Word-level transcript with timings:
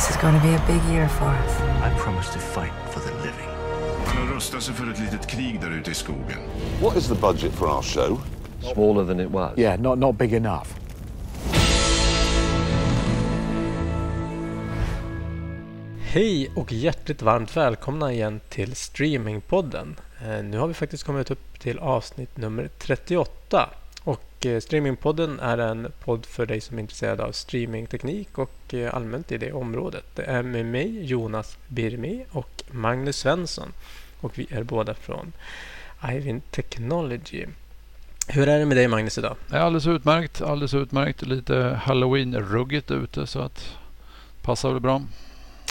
This 0.00 0.10
is 0.10 0.16
going 0.16 0.34
to 0.34 0.40
be 0.40 0.54
a 0.54 0.62
big 0.66 0.82
year 0.92 1.08
for 1.08 1.24
us. 1.28 1.60
I 1.60 1.90
promise 1.98 2.32
to 2.32 2.38
fight 2.38 2.72
for 2.90 3.00
the 3.00 3.10
living. 3.16 3.48
Han 4.06 4.26
har 4.26 4.34
rustat 4.34 4.62
sig 4.62 4.74
för 4.74 4.90
ett 4.90 4.98
litet 4.98 5.26
krig 5.26 5.60
där 5.60 5.70
ute 5.70 5.90
i 5.90 5.94
skogen. 5.94 6.38
What 6.82 6.96
is 6.96 7.08
the 7.08 7.14
budget 7.14 7.52
for 7.52 7.68
our 7.68 7.82
show? 7.82 8.20
Smaller 8.74 9.06
than 9.06 9.20
it 9.20 9.30
was. 9.30 9.58
Yeah, 9.58 9.80
not, 9.80 9.98
not 9.98 10.18
big 10.18 10.32
enough. 10.34 10.66
Hej 16.02 16.50
och 16.56 16.72
hjärtligt 16.72 17.22
varmt 17.22 17.56
välkomna 17.56 18.12
igen 18.12 18.40
till 18.48 18.74
Streamingpodden. 18.76 19.96
Eh, 20.22 20.42
Nu 20.42 20.58
har 20.58 20.66
vi 20.66 20.74
faktiskt 20.74 21.04
kommit 21.04 21.30
upp 21.30 21.60
till 21.60 21.78
avsnitt 21.78 22.36
nummer 22.36 22.68
38. 22.78 23.68
Och 24.40 24.46
eh, 24.46 24.60
Streamingpodden 24.60 25.40
är 25.40 25.58
en 25.58 25.92
podd 26.04 26.26
för 26.26 26.46
dig 26.46 26.60
som 26.60 26.76
är 26.78 26.82
intresserad 26.82 27.20
av 27.20 27.32
streamingteknik 27.32 28.38
och 28.38 28.74
eh, 28.74 28.94
allmänt 28.94 29.32
i 29.32 29.38
det 29.38 29.52
området. 29.52 30.04
Det 30.14 30.22
är 30.22 30.42
med 30.42 30.66
mig, 30.66 31.04
Jonas 31.04 31.58
Birmi 31.68 32.24
och 32.30 32.62
Magnus 32.70 33.16
Svensson. 33.16 33.72
Och 34.20 34.38
vi 34.38 34.46
är 34.50 34.62
båda 34.62 34.94
från 34.94 35.32
Ivin 36.12 36.40
Technology. 36.50 37.46
Hur 38.28 38.48
är 38.48 38.58
det 38.58 38.66
med 38.66 38.76
dig 38.76 38.88
Magnus 38.88 39.18
idag? 39.18 39.36
Det 39.48 39.56
är 39.56 39.60
alldeles 39.60 39.86
utmärkt. 39.86 40.42
Alldeles 40.42 40.74
utmärkt. 40.74 41.22
Lite 41.22 41.80
halloween-ruggigt 41.84 42.90
ute 42.90 43.26
så 43.26 43.40
att 43.40 43.76
passar 44.42 44.70
väl 44.70 44.80
bra. 44.80 45.02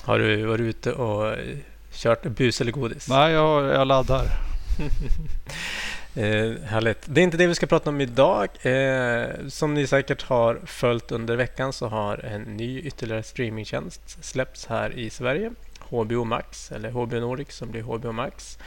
Har 0.04 0.20
du 0.20 0.46
varit 0.46 0.62
ute 0.62 0.94
och 0.94 1.28
eh, 1.28 1.58
kört 1.92 2.24
bus 2.24 2.62
eller 2.62 2.72
godis? 2.72 3.10
Nej, 3.10 3.34
jag, 3.34 3.66
jag 3.66 3.88
laddar. 3.88 4.26
Eh, 6.20 6.62
härligt. 6.64 7.02
Det 7.06 7.22
är 7.22 7.24
inte 7.24 7.38
det 7.38 7.48
vi 7.48 7.56
ska 7.56 7.68
prata 7.68 7.90
om 7.90 8.02
idag. 8.02 8.50
Eh, 8.62 9.48
som 9.48 9.74
ni 9.74 9.88
säkert 9.88 10.22
har 10.22 10.60
följt 10.66 11.12
under 11.12 11.36
veckan 11.36 11.74
så 11.74 11.88
har 11.88 12.26
en 12.26 12.42
ny 12.42 12.80
ytterligare 12.80 13.24
streamingtjänst 13.24 14.24
släppts 14.26 14.66
här 14.66 14.92
i 14.92 15.10
Sverige. 15.10 15.52
HBO 15.90 16.24
Max, 16.24 16.72
eller 16.72 16.90
HBO 16.90 17.20
Nordic 17.20 17.52
som 17.52 17.72
blir 17.72 17.82
HBO 17.82 18.12
Max. 18.12 18.58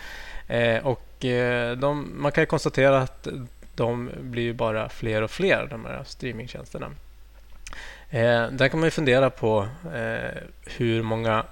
Eh, 0.48 0.86
och 0.86 1.24
eh, 1.24 1.76
de, 1.76 2.12
man 2.22 2.32
kan 2.32 2.42
ju 2.42 2.46
konstatera 2.46 2.98
att 2.98 3.28
de 3.74 4.10
blir 4.20 4.42
ju 4.42 4.52
bara 4.52 4.88
fler 4.88 5.22
och 5.22 5.30
fler, 5.30 5.66
de 5.70 5.84
här 5.84 6.04
streamingtjänsterna. 6.06 6.90
Eh, 8.10 8.46
där 8.50 8.68
kan 8.68 8.80
man 8.80 8.86
ju 8.86 8.90
fundera 8.90 9.30
på 9.30 9.68
eh, 9.94 10.42
hur 10.66 11.02
många 11.02 11.44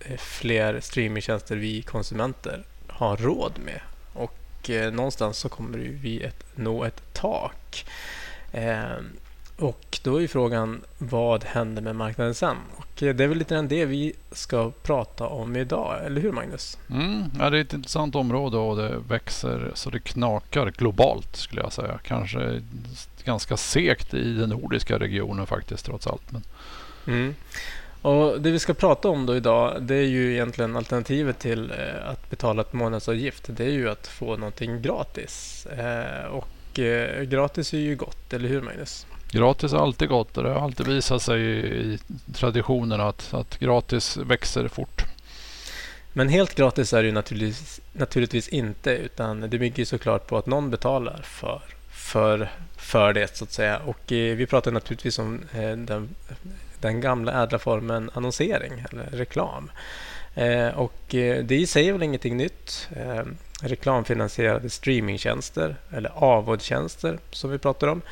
eh, 0.00 0.16
fler 0.16 0.80
streamingtjänster 0.80 1.56
vi 1.56 1.82
konsumenter 1.82 2.62
har 2.86 3.16
råd 3.16 3.52
med. 3.64 3.80
Och 4.58 4.70
eh, 4.70 4.92
någonstans 4.92 5.38
så 5.38 5.48
kommer 5.48 5.78
vi 5.78 6.22
ett, 6.22 6.44
nå 6.54 6.84
ett 6.84 7.02
tak. 7.12 7.86
Eh, 8.52 8.82
och 9.56 9.98
då 10.04 10.22
är 10.22 10.26
frågan, 10.26 10.80
vad 10.98 11.44
händer 11.44 11.82
med 11.82 11.96
marknaden 11.96 12.34
sen? 12.34 12.56
Och 12.76 13.02
eh, 13.02 13.14
det 13.14 13.24
är 13.24 13.28
väl 13.28 13.38
lite 13.38 13.54
grann 13.54 13.68
det 13.68 13.84
vi 13.84 14.12
ska 14.32 14.70
prata 14.82 15.26
om 15.26 15.56
idag, 15.56 16.04
eller 16.06 16.20
hur 16.20 16.32
Magnus? 16.32 16.78
Mm, 16.90 17.24
ja, 17.38 17.50
det 17.50 17.58
är 17.58 17.62
ett 17.62 17.72
intressant 17.74 18.14
område 18.14 18.56
och 18.56 18.76
det 18.76 18.98
växer 19.08 19.70
så 19.74 19.90
det 19.90 20.00
knakar 20.00 20.70
globalt 20.70 21.36
skulle 21.36 21.62
jag 21.62 21.72
säga. 21.72 21.98
Kanske 22.04 22.62
ganska 23.24 23.56
segt 23.56 24.14
i 24.14 24.34
den 24.34 24.48
nordiska 24.48 24.98
regionen 24.98 25.46
faktiskt 25.46 25.84
trots 25.86 26.06
allt. 26.06 26.32
Men 26.32 26.42
Mm. 27.06 27.34
Och 28.02 28.40
Det 28.40 28.50
vi 28.50 28.58
ska 28.58 28.74
prata 28.74 29.08
om 29.08 29.26
då 29.26 29.36
idag 29.36 29.82
det 29.82 29.94
är 29.94 30.06
ju 30.06 30.32
egentligen 30.32 30.76
alternativet 30.76 31.38
till 31.38 31.70
eh, 31.70 32.10
att 32.10 32.30
betala 32.30 32.62
ett 32.62 32.72
månadsavgift. 32.72 33.44
Det 33.48 33.64
är 33.64 33.70
ju 33.70 33.90
att 33.90 34.06
få 34.06 34.36
någonting 34.36 34.82
gratis. 34.82 35.66
Eh, 35.66 36.24
och 36.24 36.78
eh, 36.78 37.22
gratis 37.22 37.74
är 37.74 37.78
ju 37.78 37.96
gott, 37.96 38.32
eller 38.32 38.48
hur 38.48 38.60
Magnus? 38.62 39.06
gratis 39.30 39.72
är 39.72 39.76
alltid 39.76 40.08
gott 40.08 40.36
och 40.36 40.44
det 40.44 40.50
har 40.50 40.60
alltid 40.60 40.86
visat 40.86 41.22
sig 41.22 41.40
i, 41.42 41.98
traditionen 42.34 43.00
att, 43.00 43.34
att 43.34 43.58
gratis 43.58 44.16
växer 44.16 44.68
fort. 44.68 45.04
Men 46.12 46.28
helt 46.28 46.54
gratis 46.54 46.92
är 46.92 47.02
det 47.02 47.06
ju 47.06 47.12
naturligtvis, 47.12 47.80
naturligtvis 47.92 48.48
inte 48.48 48.90
utan 48.90 49.40
det 49.40 49.58
bygger 49.58 49.78
ju 49.78 49.84
såklart 49.84 50.26
på 50.26 50.38
att 50.38 50.46
någon 50.46 50.70
betalar 50.70 51.20
för, 51.22 51.62
för, 51.90 52.50
för 52.76 53.12
det 53.12 53.36
så 53.36 53.44
att 53.44 53.52
säga. 53.52 53.78
Och 53.78 54.00
vi 54.06 54.46
pratar 54.46 54.70
naturligtvis 54.70 55.18
om 55.18 55.40
den, 55.76 56.08
den 56.80 57.00
gamla 57.00 57.42
ädla 57.42 57.58
formen 57.58 58.10
annonsering 58.14 58.84
eller 58.90 59.04
reklam. 59.04 59.70
Eh, 60.34 60.68
och 60.68 61.14
eh, 61.14 61.44
det 61.44 61.56
i 61.56 61.66
sig 61.66 61.88
är 61.88 61.92
väl 61.92 62.02
ingenting 62.02 62.36
nytt. 62.36 62.88
Eh, 62.96 63.22
reklamfinansierade 63.62 64.70
streamingtjänster 64.70 65.76
eller 65.90 66.10
avodtjänster 66.14 67.18
som 67.30 67.50
vi 67.50 67.58
pratar 67.58 67.88
om. 67.88 68.02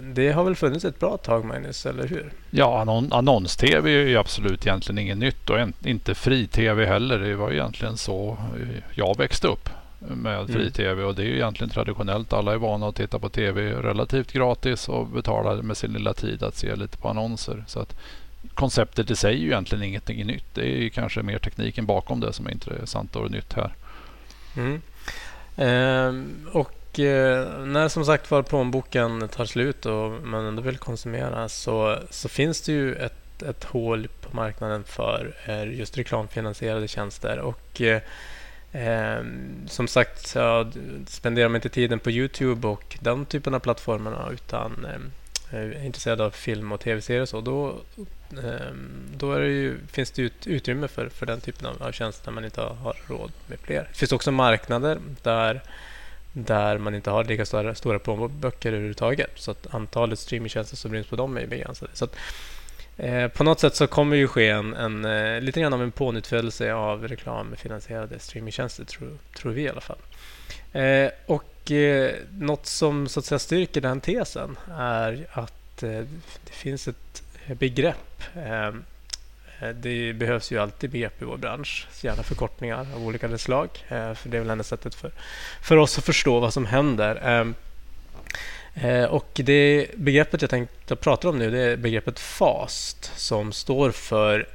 Det 0.00 0.32
har 0.32 0.44
väl 0.44 0.56
funnits 0.56 0.84
ett 0.84 1.00
bra 1.00 1.16
tag 1.16 1.44
Magnus, 1.44 1.86
eller 1.86 2.08
hur? 2.08 2.32
Ja, 2.50 2.80
annon, 2.80 3.12
annons-tv 3.12 3.90
är 3.90 4.06
ju 4.06 4.16
absolut 4.16 4.66
egentligen 4.66 4.98
inget 4.98 5.18
nytt 5.18 5.50
och 5.50 5.58
inte 5.84 6.14
fri-tv 6.14 6.86
heller. 6.86 7.18
Det 7.18 7.34
var 7.34 7.52
egentligen 7.52 7.96
så 7.96 8.36
jag 8.94 9.18
växte 9.18 9.48
upp 9.48 9.68
med 10.08 10.46
fri-tv 10.46 11.02
och 11.02 11.14
det 11.14 11.22
är 11.22 11.26
ju 11.26 11.34
egentligen 11.34 11.70
traditionellt. 11.70 12.32
Alla 12.32 12.52
är 12.52 12.56
vana 12.56 12.88
att 12.88 12.96
titta 12.96 13.18
på 13.18 13.28
tv 13.28 13.72
relativt 13.72 14.32
gratis 14.32 14.88
och 14.88 15.06
betalar 15.06 15.62
med 15.62 15.76
sin 15.76 15.92
lilla 15.92 16.14
tid 16.14 16.42
att 16.42 16.56
se 16.56 16.76
lite 16.76 16.98
på 16.98 17.08
annonser. 17.08 17.64
Så 17.66 17.80
att 17.80 17.96
konceptet 18.54 19.10
i 19.10 19.16
sig 19.16 19.34
är 19.34 19.38
ju 19.38 19.46
egentligen 19.46 19.84
ingenting 19.84 20.26
nytt. 20.26 20.44
Det 20.54 20.62
är 20.62 20.76
ju 20.76 20.90
kanske 20.90 21.22
mer 21.22 21.38
tekniken 21.38 21.86
bakom 21.86 22.20
det 22.20 22.32
som 22.32 22.46
är 22.46 22.50
intressant 22.50 23.16
och 23.16 23.30
nytt 23.30 23.52
här. 23.52 23.74
Mm. 24.56 24.82
Ehm, 25.56 26.48
och 26.52 27.00
eh, 27.00 27.58
när 27.58 27.88
som 27.88 28.04
sagt 28.04 28.30
var 28.30 28.42
plånboken 28.42 29.28
tar 29.28 29.44
slut 29.44 29.86
och 29.86 30.10
man 30.10 30.44
ändå 30.44 30.62
vill 30.62 30.78
konsumera 30.78 31.48
så, 31.48 31.98
så 32.10 32.28
finns 32.28 32.60
det 32.60 32.72
ju 32.72 32.94
ett, 32.94 33.42
ett 33.42 33.64
hål 33.64 34.08
på 34.20 34.36
marknaden 34.36 34.84
för 34.84 35.34
eh, 35.46 35.78
just 35.78 35.98
reklamfinansierade 35.98 36.88
tjänster. 36.88 37.38
Och 37.38 37.80
eh, 37.80 38.00
Ehm, 38.76 39.68
som 39.68 39.88
sagt, 39.88 40.34
ja, 40.34 40.70
spenderar 41.06 41.48
man 41.48 41.56
inte 41.56 41.68
tiden 41.68 41.98
på 41.98 42.10
Youtube 42.10 42.68
och 42.68 42.98
den 43.00 43.26
typen 43.26 43.54
av 43.54 43.58
plattformarna 43.58 44.28
utan 44.32 44.84
eh, 44.84 45.58
är 45.58 45.84
intresserad 45.84 46.20
av 46.20 46.30
film 46.30 46.72
och 46.72 46.80
tv-serier 46.80 47.22
och 47.22 47.28
så, 47.28 47.40
då, 47.40 47.74
ehm, 48.30 49.08
då 49.16 49.32
är 49.32 49.40
det 49.40 49.48
ju, 49.48 49.78
finns 49.92 50.10
det 50.10 50.22
ju 50.22 50.30
utrymme 50.46 50.88
för, 50.88 51.08
för 51.08 51.26
den 51.26 51.40
typen 51.40 51.66
av, 51.66 51.82
av 51.82 51.92
tjänster 51.92 52.30
när 52.30 52.34
man 52.34 52.44
inte 52.44 52.60
har, 52.60 52.74
har 52.74 52.96
råd 53.06 53.32
med 53.46 53.58
fler. 53.58 53.88
Det 53.92 53.98
finns 53.98 54.12
också 54.12 54.30
marknader 54.30 54.98
där, 55.22 55.62
där 56.32 56.78
man 56.78 56.94
inte 56.94 57.10
har 57.10 57.24
lika 57.24 57.46
stora, 57.46 57.74
stora 57.74 57.98
plånböcker 57.98 58.72
överhuvudtaget. 58.72 59.30
Så 59.34 59.50
att 59.50 59.74
antalet 59.74 60.18
streamingtjänster 60.18 60.76
som 60.76 60.92
ryms 60.92 61.06
på 61.06 61.16
dem 61.16 61.36
är 61.36 61.46
begränsade. 61.46 61.90
Så 61.94 62.04
att, 62.04 62.16
eh, 62.96 63.28
på 63.28 63.44
något 63.44 63.60
sätt 63.60 63.76
så 63.76 63.86
kommer 63.86 64.16
ju 64.16 64.28
ske 64.28 64.48
en, 64.48 64.74
en, 64.74 65.04
eh, 65.04 65.40
lite 65.40 65.60
grann 65.60 65.72
av 65.72 65.82
en 65.82 65.90
pånyttfödelse 65.90 66.74
av 66.74 67.08
reklamfinansierade 67.08 68.18
streamingtjänster, 68.18 68.84
tror, 68.84 69.18
tror 69.36 69.52
vi 69.52 69.62
i 69.62 69.68
alla 69.68 69.80
fall. 69.80 69.98
Eh, 70.72 71.10
och 71.26 71.70
eh, 71.70 72.14
något 72.30 72.66
som 72.66 73.08
så 73.08 73.20
att 73.20 73.26
säga 73.26 73.38
styrker 73.38 73.80
den 73.80 74.00
tesen 74.00 74.56
är 74.78 75.26
att 75.32 75.82
eh, 75.82 75.88
det 76.44 76.52
finns 76.52 76.88
ett 76.88 77.22
begrepp. 77.46 78.22
Ehm, 78.36 78.84
eh, 79.60 79.68
det 79.68 80.12
behövs 80.12 80.52
ju 80.52 80.58
alltid 80.58 80.90
begrepp 80.90 81.22
i 81.22 81.24
vår 81.24 81.36
bransch, 81.36 81.86
så 81.92 82.06
gärna 82.06 82.22
förkortningar 82.22 82.86
av 82.94 83.06
olika 83.06 83.38
slag. 83.38 83.68
Eh, 83.88 84.14
för 84.14 84.28
det 84.28 84.36
är 84.36 84.40
väl 84.40 84.50
enda 84.50 84.64
sättet 84.64 84.94
för, 84.94 85.10
för 85.62 85.76
oss 85.76 85.98
att 85.98 86.04
förstå 86.04 86.40
vad 86.40 86.52
som 86.52 86.66
händer. 86.66 87.20
Ehm, 87.22 87.54
Eh, 88.74 88.90
eh, 88.90 89.04
och 89.04 89.30
det 89.34 89.90
begreppet 89.96 90.40
jag 90.42 90.50
tänkte 90.50 90.96
prata 90.96 91.28
om 91.28 91.38
nu 91.38 91.50
det 91.50 91.60
är 91.60 91.76
begreppet 91.76 92.18
FAST 92.18 93.12
som 93.16 93.52
står 93.52 93.90
för 93.90 94.48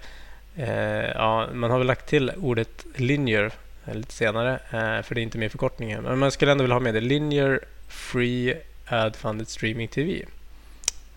eh, 0.56 0.70
ja, 1.16 1.48
man 1.54 1.72
har 1.72 1.78
väl 1.78 1.88
lagt 1.88 2.10
till 2.10 2.32
ordet 2.38 2.86
linear 2.96 3.52
lite 3.94 4.14
senare, 4.14 4.54
eh, 4.54 5.04
för 5.04 5.16
det 5.16 5.22
är 5.22 5.24
inte 5.24 5.38
med 5.38 5.52
förkortningen. 5.52 6.04
Men 6.04 6.20
man 6.20 6.32
skulle 6.32 6.52
ändå 6.52 6.64
vilja 6.64 6.76
ha 6.76 6.80
med 6.80 6.94
det. 6.94 7.02
Linear 7.02 7.60
Free 7.88 8.58
Ad 8.86 9.18
Funded 9.18 9.48
Streaming 9.48 9.88
TV. 9.88 10.26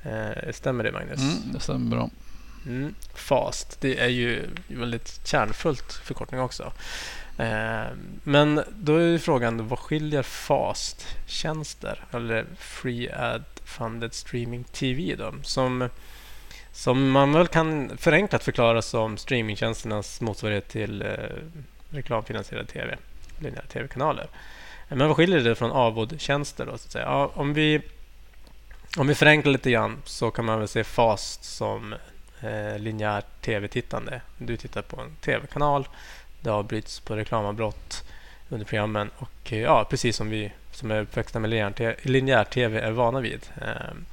Eh, 0.02 0.52
stämmer 0.52 0.84
det, 0.84 0.92
Magnus? 0.92 1.20
Mm, 1.20 1.52
det 1.52 1.60
stämmer 1.60 1.96
bra. 1.96 2.10
Mm, 2.66 2.94
FAST, 3.14 3.80
det 3.80 3.98
är 3.98 4.08
ju 4.08 4.42
väldigt 4.68 5.20
kärnfullt 5.26 5.92
förkortning 5.92 6.40
också. 6.40 6.72
Eh, 7.42 7.86
men 8.22 8.64
då 8.70 8.96
är 8.96 9.06
ju 9.06 9.18
frågan, 9.18 9.68
vad 9.68 9.78
skiljer 9.78 10.22
FAST-tjänster 10.22 12.04
eller 12.10 12.46
Free 12.58 13.12
Ad 13.12 13.44
Funded 13.64 14.14
Streaming 14.14 14.64
TV 14.64 15.14
då? 15.14 15.34
Som, 15.42 15.88
som 16.72 17.10
man 17.10 17.32
väl 17.32 17.46
kan 17.46 17.96
förenklat 17.98 18.44
förklara 18.44 18.82
som 18.82 19.16
streamingtjänsternas 19.16 20.20
motsvarighet 20.20 20.68
till 20.68 21.02
eh, 21.02 21.08
reklamfinansierad 21.90 22.68
tv, 22.68 22.96
linjära 23.38 23.66
tv-kanaler. 23.66 24.26
Eh, 24.88 24.96
men 24.96 25.08
vad 25.08 25.16
skiljer 25.16 25.40
det 25.40 25.54
från 25.54 25.70
avod-tjänster? 25.70 26.66
Då, 26.66 26.78
så 26.78 26.86
att 26.86 26.92
säga? 26.92 27.04
Ja, 27.04 27.30
om, 27.34 27.54
vi, 27.54 27.80
om 28.98 29.06
vi 29.06 29.14
förenklar 29.14 29.52
lite 29.52 29.70
grann 29.70 30.02
så 30.04 30.30
kan 30.30 30.44
man 30.44 30.58
väl 30.58 30.68
se 30.68 30.84
FAST 30.84 31.44
som 31.44 31.94
eh, 32.40 32.78
linjärt 32.78 33.40
tv-tittande. 33.40 34.20
Du 34.38 34.56
tittar 34.56 34.82
på 34.82 35.00
en 35.00 35.16
tv-kanal. 35.16 35.88
Det 36.42 36.50
avbryts 36.50 37.00
på 37.00 37.16
reklamavbrott 37.16 38.04
under 38.48 38.66
programmen. 38.66 39.10
Och 39.18 39.52
eh, 39.52 39.60
ja, 39.60 39.86
precis 39.90 40.16
som 40.16 40.30
vi 40.30 40.52
som 40.72 40.90
är 40.90 41.00
uppväxta 41.00 41.38
med 41.38 41.50
linjär-tv 42.02 42.80
är 42.80 42.90
vana 42.90 43.20
vid. 43.20 43.40
Ehm, 43.60 44.04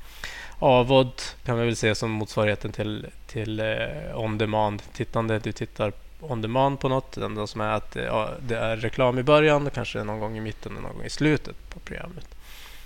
AVOD 0.59 1.21
kan 1.45 1.59
vi 1.59 1.65
väl 1.65 1.75
se 1.75 1.95
som 1.95 2.11
motsvarigheten 2.11 2.71
till, 2.71 3.07
till 3.27 3.59
eh, 3.59 4.19
on 4.19 4.37
demand-tittande. 4.37 5.39
Du 5.39 5.51
tittar 5.51 5.93
on 6.19 6.41
demand 6.41 6.79
på 6.79 6.89
något. 6.89 7.11
Det 7.11 7.25
enda 7.25 7.47
som 7.47 7.61
är 7.61 7.71
att 7.71 7.95
eh, 7.95 8.03
ja, 8.03 8.29
det 8.39 8.57
är 8.57 8.77
reklam 8.77 9.19
i 9.19 9.23
början, 9.23 9.67
och 9.67 9.73
kanske 9.73 10.03
någon 10.03 10.19
gång 10.19 10.37
i 10.37 10.41
mitten 10.41 10.77
och 10.77 10.83
någon 10.83 10.97
gång 10.97 11.05
i 11.05 11.09
slutet 11.09 11.69
på 11.69 11.79
programmet. 11.79 12.35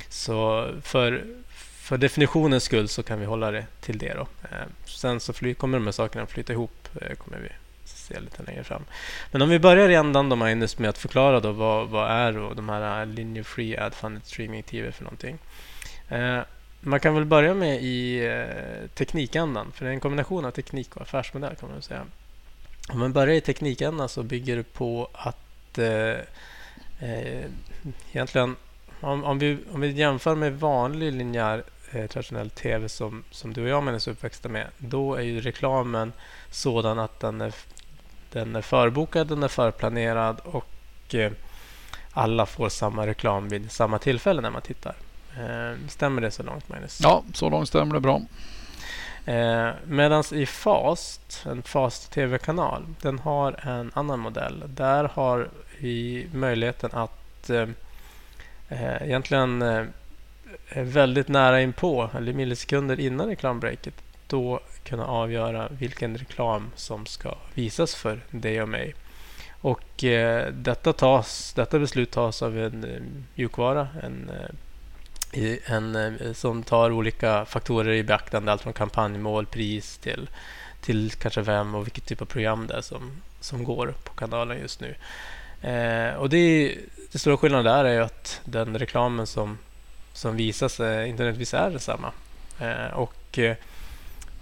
Så 0.09 0.69
för, 0.81 1.23
för 1.55 1.97
definitionens 1.97 2.63
skull 2.63 2.87
så 2.87 3.03
kan 3.03 3.19
vi 3.19 3.25
hålla 3.25 3.51
det 3.51 3.65
till 3.81 3.97
det. 3.97 4.13
Då. 4.13 4.27
Ehm, 4.51 4.69
sen 4.85 5.19
så 5.19 5.33
fly, 5.33 5.53
kommer 5.53 5.77
de 5.77 5.85
här 5.85 5.91
sakerna 5.91 6.23
att 6.23 6.31
flyta 6.31 6.53
ihop. 6.53 6.89
Kommer 7.17 7.37
vi 7.37 7.49
se 8.03 8.19
lite 8.19 8.43
längre 8.43 8.63
fram. 8.63 8.83
Men 9.31 9.41
om 9.41 9.49
vi 9.49 9.59
börjar 9.59 9.89
i 9.89 9.95
ändan 9.95 10.29
då, 10.29 10.35
Magnus, 10.35 10.77
med 10.77 10.89
att 10.89 10.97
förklara 10.97 11.39
då 11.39 11.51
vad, 11.51 11.89
vad 11.89 12.11
är 12.11 12.31
då 12.31 12.53
de 12.53 12.69
här 12.69 13.01
äh, 13.01 13.07
Linear 13.07 13.43
Free 13.43 13.77
Ad 13.77 13.95
Funded 13.95 14.25
Streaming 14.25 14.63
TV 14.63 14.91
för 14.91 15.03
någonting. 15.03 15.37
Eh, 16.09 16.39
man 16.79 16.99
kan 16.99 17.15
väl 17.15 17.25
börja 17.25 17.53
med 17.53 17.83
i 17.83 18.25
eh, 18.25 18.89
teknikändan, 18.95 19.71
för 19.71 19.85
det 19.85 19.91
är 19.91 19.93
en 19.93 19.99
kombination 19.99 20.45
av 20.45 20.51
teknik 20.51 20.95
och 20.95 21.01
affärsmodell 21.01 21.55
kan 21.55 21.71
man 21.71 21.81
säga. 21.81 22.05
Om 22.89 22.99
man 22.99 23.13
börjar 23.13 23.35
i 23.35 23.41
teknikändan 23.41 24.09
så 24.09 24.23
bygger 24.23 24.55
det 24.55 24.73
på 24.73 25.09
att 25.13 25.77
eh, 25.77 26.17
eh, 26.99 27.45
egentligen 28.11 28.55
om, 29.03 29.23
om, 29.23 29.39
vi, 29.39 29.57
om 29.73 29.81
vi 29.81 29.91
jämför 29.91 30.35
med 30.35 30.59
vanlig 30.59 31.13
linjär 31.13 31.63
eh, 31.91 32.07
traditionell 32.07 32.49
tv 32.49 32.89
som, 32.89 33.23
som 33.31 33.53
du 33.53 33.61
och 33.61 33.69
jag 33.69 33.87
är 33.87 34.09
uppväxta 34.09 34.49
med, 34.49 34.67
då 34.77 35.15
är 35.15 35.21
ju 35.21 35.41
reklamen 35.41 36.13
sådan 36.51 36.99
att 36.99 37.19
den 37.19 37.41
är, 37.41 37.53
den 38.33 38.55
är 38.55 38.61
förbokad, 38.61 39.27
den 39.27 39.43
är 39.43 39.47
förplanerad 39.47 40.39
och 40.43 41.15
eh, 41.15 41.31
alla 42.11 42.45
får 42.45 42.69
samma 42.69 43.07
reklam 43.07 43.49
vid 43.49 43.71
samma 43.71 43.99
tillfälle 43.99 44.41
när 44.41 44.49
man 44.49 44.61
tittar. 44.61 44.95
Eh, 45.37 45.77
stämmer 45.87 46.21
det 46.21 46.31
så 46.31 46.43
långt, 46.43 46.69
Magnus? 46.69 46.99
Ja, 47.03 47.23
så 47.33 47.49
långt 47.49 47.67
stämmer 47.67 47.93
det 47.93 47.99
bra. 47.99 48.21
Eh, 49.25 49.69
Medan 49.85 50.23
i 50.31 50.45
Fast, 50.45 51.45
en 51.45 51.63
Fast 51.63 52.11
TV-kanal, 52.11 52.85
den 53.01 53.19
har 53.19 53.67
en 53.67 53.91
annan 53.93 54.19
modell. 54.19 54.63
Där 54.67 55.03
har 55.13 55.49
vi 55.79 56.27
möjligheten 56.33 56.89
att 56.93 57.49
eh 57.49 57.67
egentligen 59.01 59.61
eh, 59.61 59.85
väldigt 60.75 61.27
nära 61.27 61.61
inpå, 61.61 62.09
eller 62.17 62.33
millisekunder 62.33 62.99
innan 62.99 63.27
reklambreaket, 63.27 63.93
då 64.27 64.59
kunna 64.83 65.05
avgöra 65.05 65.67
vilken 65.69 66.17
reklam 66.17 66.71
som 66.75 67.05
ska 67.05 67.35
visas 67.53 67.95
för 67.95 68.19
dig 68.31 68.61
och 68.61 68.69
mig. 68.69 68.95
Och 69.61 70.03
eh, 70.03 70.53
detta, 70.53 70.93
tas, 70.93 71.53
detta 71.53 71.79
beslut 71.79 72.11
tas 72.11 72.41
av 72.41 72.57
en 72.57 72.83
eh, 72.83 73.01
mjukvara, 73.35 73.87
en 74.03 74.29
eh, 74.29 74.55
en, 75.65 75.95
eh, 75.95 76.33
som 76.33 76.63
tar 76.63 76.91
olika 76.91 77.45
faktorer 77.45 77.93
i 77.93 78.03
beaktande. 78.03 78.51
Allt 78.51 78.61
från 78.61 78.73
kampanjmål, 78.73 79.45
pris 79.45 79.97
till, 79.97 80.29
till 80.81 81.11
kanske 81.11 81.41
vem 81.41 81.75
och 81.75 81.85
vilket 81.85 82.05
typ 82.05 82.21
av 82.21 82.25
program 82.25 82.67
det 82.67 82.73
är 82.73 82.81
som, 82.81 83.11
som 83.39 83.63
går 83.63 83.93
på 84.03 84.13
kanalen 84.13 84.59
just 84.59 84.81
nu. 84.81 84.95
Eh, 85.69 86.15
och 86.15 86.29
det, 86.29 86.77
det 87.11 87.19
stora 87.19 87.37
skillnaden 87.37 87.65
där 87.65 87.85
är 87.85 88.01
att 88.01 88.41
den 88.45 88.79
reklamen 88.79 89.27
som, 89.27 89.57
som 90.13 90.35
visas 90.35 90.79
eh, 90.79 91.09
internetvis 91.09 91.53
är 91.53 91.69
densamma. 91.69 92.11
Eh, 92.59 92.93
och 92.93 93.39
eh, 93.39 93.55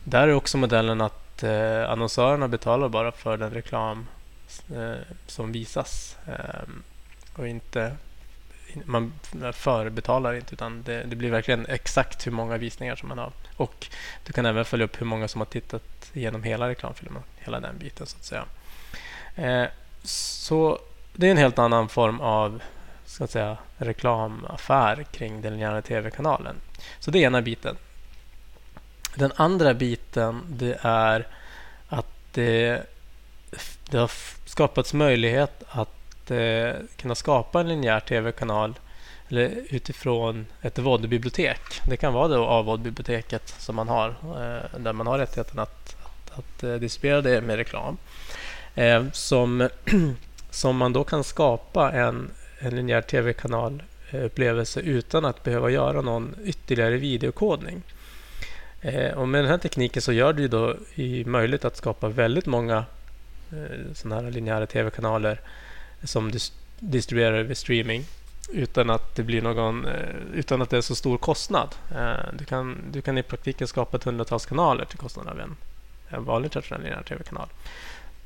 där 0.03 0.27
är 0.27 0.33
också 0.33 0.57
modellen 0.57 1.01
att 1.01 1.43
eh, 1.43 1.89
annonsörerna 1.89 2.47
betalar 2.47 2.89
bara 2.89 3.11
för 3.11 3.37
den 3.37 3.51
reklam 3.51 4.07
eh, 4.75 5.01
som 5.27 5.51
visas 5.51 6.17
ehm, 6.27 6.83
och 7.35 7.47
inte 7.47 7.95
man 8.85 9.13
förbetalar 9.53 10.33
inte 10.33 10.53
utan 10.53 10.83
det, 10.83 11.03
det, 11.03 11.15
blir 11.15 11.31
verkligen 11.31 11.65
exakt 11.65 12.27
hur 12.27 12.31
många 12.31 12.57
visningar 12.57 12.95
som 12.95 13.09
man 13.09 13.17
har. 13.17 13.31
Och 13.57 13.87
du 14.25 14.33
kan 14.33 14.45
även 14.45 14.65
följa 14.65 14.85
upp 14.85 15.01
hur 15.01 15.05
många 15.05 15.27
som 15.27 15.41
har 15.41 15.45
tittat 15.45 16.11
igenom 16.13 16.43
hela 16.43 16.69
reklamfilmen, 16.69 17.23
hela 17.37 17.59
den 17.59 17.77
biten 17.77 18.07
så 18.07 18.17
att 18.17 18.23
säga. 18.23 18.45
Eh, 19.35 19.69
så 20.03 20.79
det 21.13 21.27
är 21.27 21.31
en 21.31 21.37
helt 21.37 21.59
annan 21.59 21.89
form 21.89 22.21
av 22.21 22.61
ska 23.05 23.27
säga, 23.27 23.57
reklamaffär 23.77 25.03
kring 25.03 25.41
den 25.41 25.53
linjära 25.53 25.81
tv-kanalen. 25.81 26.55
Så 26.99 27.11
det 27.11 27.19
är 27.19 27.27
ena 27.27 27.41
biten. 27.41 27.77
Den 29.15 29.31
andra 29.35 29.73
biten 29.73 30.41
det 30.49 30.77
är 30.81 31.27
att 31.87 32.13
det, 32.31 32.83
det 33.89 33.97
har 33.97 34.11
skapats 34.45 34.93
möjlighet 34.93 35.63
att 35.67 36.31
eh, 36.31 36.73
kunna 36.95 37.15
skapa 37.15 37.59
en 37.59 37.67
linjär 37.67 37.99
tv-kanal 37.99 38.73
eller 39.29 39.51
utifrån 39.69 40.45
ett 40.61 40.79
VOD-bibliotek. 40.79 41.81
Det 41.87 41.97
kan 41.97 42.13
vara 42.13 42.27
då 42.27 42.45
AVOD-biblioteket 42.45 43.55
som 43.57 43.75
man 43.75 43.87
har 43.87 44.09
eh, 44.09 44.79
där 44.79 44.93
man 44.93 45.07
har 45.07 45.17
rättigheten 45.17 45.59
att, 45.59 45.95
att, 46.03 46.39
att 46.39 46.63
eh, 46.63 46.73
distribuera 46.73 47.21
det 47.21 47.41
med 47.41 47.55
reklam. 47.55 47.97
Eh, 48.75 49.03
som, 49.11 49.69
som 50.49 50.77
man 50.77 50.93
då 50.93 51.03
kan 51.03 51.23
skapa 51.23 51.91
en, 51.91 52.31
en 52.59 52.75
linjär 52.75 53.01
tv-kanal 53.01 53.83
upplevelse 54.11 54.79
utan 54.79 55.25
att 55.25 55.43
behöva 55.43 55.69
göra 55.69 56.01
någon 56.01 56.35
ytterligare 56.43 56.97
videokodning. 56.97 57.81
Eh, 58.81 59.17
och 59.17 59.27
med 59.27 59.43
den 59.43 59.51
här 59.51 59.57
tekniken 59.57 60.01
så 60.01 60.13
gör 60.13 60.33
det 60.33 60.47
då 60.47 60.75
möjligt 61.25 61.65
att 61.65 61.77
skapa 61.77 62.09
väldigt 62.09 62.45
många 62.45 62.85
eh, 63.51 63.93
sådana 63.93 64.21
här 64.21 64.31
linjära 64.31 64.65
tv-kanaler 64.65 65.39
som 66.03 66.31
distribuerar 66.79 67.37
över 67.37 67.53
streaming 67.53 68.05
utan 68.53 68.89
att 68.89 69.15
det 69.15 69.23
blir 69.23 69.41
någon 69.41 69.85
eh, 69.85 69.93
utan 70.33 70.61
att 70.61 70.69
det 70.69 70.77
är 70.77 70.81
så 70.81 70.95
stor 70.95 71.17
kostnad. 71.17 71.75
Du 72.33 72.45
kan, 72.45 72.77
du 72.91 73.01
kan 73.01 73.17
i 73.17 73.23
praktiken 73.23 73.67
skapa 73.67 73.97
ett 73.97 74.03
hundratals 74.03 74.45
kanaler 74.45 74.85
till 74.85 74.97
kostnaden 74.97 75.33
av 75.33 75.39
en, 75.39 75.57
en 76.09 76.23
vanlig 76.23 76.51
traditionell 76.51 76.83
linjär 76.83 77.03
tv-kanal. 77.03 77.47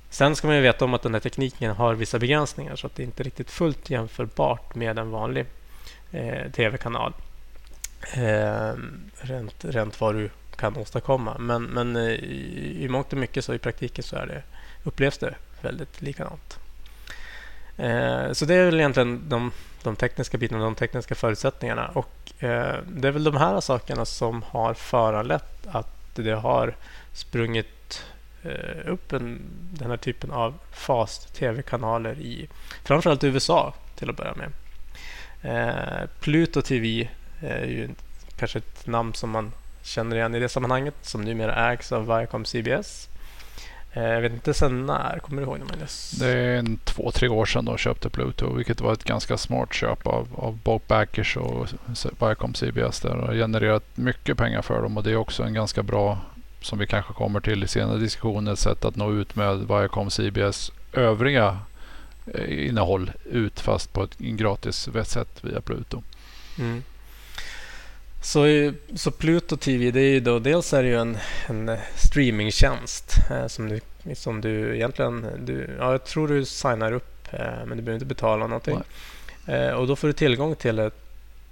Sen 0.10 0.36
ska 0.36 0.48
man 0.48 0.62
veta 0.62 0.86
om 0.86 0.94
att 0.94 1.02
den 1.02 1.14
här 1.14 1.22
tekniken 1.22 1.76
har 1.76 1.94
vissa 1.94 2.20
begränsningar 2.20 2.76
så 2.76 2.88
att 2.88 2.96
det 2.96 3.04
inte 3.04 3.22
är 3.22 3.24
riktigt 3.24 3.52
fullt 3.52 3.90
jämförbart 3.90 4.76
med 4.76 5.00
en 5.00 5.12
vanlig 5.12 5.46
eh, 6.12 6.52
tv-kanal. 6.52 7.14
Eh, 8.14 8.74
rent, 9.22 9.66
rent 9.66 10.02
vad 10.02 10.16
du 10.16 10.30
kan 10.56 10.78
åstadkomma. 10.78 11.38
Men, 11.40 11.64
men 11.64 11.96
eh, 11.96 12.04
i, 12.04 12.78
i 12.84 12.90
mångt 12.90 13.14
och 13.14 13.20
mycket 13.20 13.46
så 13.46 13.54
i 13.54 13.60
praktiken 13.60 14.04
så 14.04 14.16
är 14.16 14.26
det, 14.26 14.44
upplevs 14.84 15.18
det 15.18 15.36
väldigt 15.62 16.02
likadant. 16.02 16.60
Eh, 17.78 18.32
så 18.32 18.46
det 18.46 18.56
är 18.56 18.66
väl 18.66 18.80
egentligen 18.80 19.30
de, 19.30 19.52
de 19.84 19.96
tekniska 19.96 20.38
bitarna, 20.38 20.64
de 20.64 20.76
tekniska 20.76 21.16
förutsättningarna. 21.16 21.88
Och 21.88 22.44
eh, 22.44 22.76
Det 22.88 23.08
är 23.08 23.12
väl 23.12 23.24
de 23.24 23.38
här 23.38 23.62
sakerna 23.62 24.06
som 24.06 24.44
har 24.44 24.74
föranlett 24.74 25.68
att 25.68 26.16
det 26.16 26.32
har 26.32 26.76
sprungit 27.14 28.04
eh, 28.44 28.92
upp 28.92 29.14
en, 29.14 29.42
den 29.72 29.90
här 29.90 29.98
typen 29.98 30.32
av 30.32 30.54
fast 30.72 31.36
tv-kanaler 31.36 32.20
i 32.20 32.50
framförallt 32.84 33.24
USA 33.24 33.74
till 33.96 34.10
att 34.10 34.18
börja 34.18 34.34
med. 34.36 34.52
Eh, 35.42 36.10
Pluto 36.20 36.62
TV 36.62 37.10
eh, 37.42 37.52
är 37.52 37.66
ju 37.66 37.90
kanske 38.38 38.58
ett 38.58 38.88
namn 38.88 39.14
som 39.14 39.30
man 39.30 39.52
känner 39.86 40.16
igen 40.16 40.36
i 40.36 40.40
det 40.40 40.50
sammanhanget 40.50 40.96
som 41.02 41.22
numera 41.22 41.72
ägs 41.72 41.92
av 41.92 42.06
Viacom 42.06 42.46
CBS. 42.46 43.10
Eh, 43.96 44.04
jag 44.04 44.22
vet 44.22 44.34
inte 44.34 44.54
sen 44.54 44.86
när. 44.86 45.20
Kommer 45.20 45.42
du 45.42 45.48
ihåg 45.48 45.60
det 45.60 45.66
Magnus? 45.66 46.12
Det 46.12 46.28
är 46.28 46.58
en 46.58 46.78
två, 46.78 47.12
tre 47.12 47.30
år 47.30 47.46
sedan 47.46 47.66
de 47.66 47.78
köpte 47.78 48.10
Pluto. 48.10 48.54
Vilket 48.54 48.82
var 48.82 48.94
ett 48.94 49.04
ganska 49.04 49.38
smart 49.38 49.74
köp 49.74 50.08
av, 50.08 50.28
av 50.36 50.58
Bob 50.64 50.82
Backers 50.88 51.38
och 51.38 51.68
Viacom 52.20 52.54
CBS. 52.54 53.00
Där 53.00 53.16
och 53.16 53.28
har 53.28 53.34
genererat 53.34 53.84
mycket 53.96 54.38
pengar 54.38 54.62
för 54.62 54.82
dem. 54.82 54.98
Och 54.98 55.04
det 55.04 55.12
är 55.12 55.16
också 55.16 55.44
en 55.44 55.54
ganska 55.54 55.84
bra, 55.84 56.20
som 56.62 56.80
vi 56.80 56.88
kanske 56.88 57.14
kommer 57.14 57.40
till 57.40 57.64
i 57.64 57.68
senare 57.68 57.98
diskussioner, 57.98 58.54
ett 58.54 58.60
sätt 58.60 58.86
att 58.86 58.96
nå 58.96 59.12
ut 59.12 59.36
med 59.36 59.58
Viacom 59.68 60.10
CBS 60.10 60.72
övriga 60.94 61.60
eh, 62.34 62.68
innehåll 62.68 63.12
ut 63.32 63.60
fast 63.60 63.94
på 63.94 64.04
ett 64.04 64.18
gratis 64.18 64.90
sätt 65.04 65.40
via 65.42 65.62
Pluto. 65.62 66.04
Mm. 66.60 66.84
Så, 68.26 68.72
så 68.96 69.12
Pluto 69.12 69.58
TV, 69.58 69.92
det 69.92 70.00
är 70.00 70.10
ju 70.10 70.20
då, 70.20 70.40
dels 70.40 70.74
är 70.74 70.84
det 70.84 70.90
ju 70.90 71.00
en, 71.00 71.18
en 71.48 71.78
streamingtjänst 71.96 73.16
eh, 73.32 73.48
som, 73.48 73.70
du, 73.70 73.80
som 74.16 74.42
du 74.42 74.76
egentligen... 74.76 75.28
Du, 75.40 75.76
ja, 75.80 75.92
jag 75.92 76.06
tror 76.06 76.28
du 76.28 76.46
signar 76.46 76.92
upp, 76.92 77.28
eh, 77.32 77.66
men 77.66 77.78
du 77.78 77.84
behöver 77.84 77.94
inte 77.94 78.06
betala 78.06 78.48
någonting. 78.48 78.80
Eh, 79.48 79.70
och 79.70 79.88
Då 79.88 79.96
får 79.96 80.08
du 80.08 80.14
tillgång 80.14 80.56
till 80.56 80.80
ett 80.80 80.94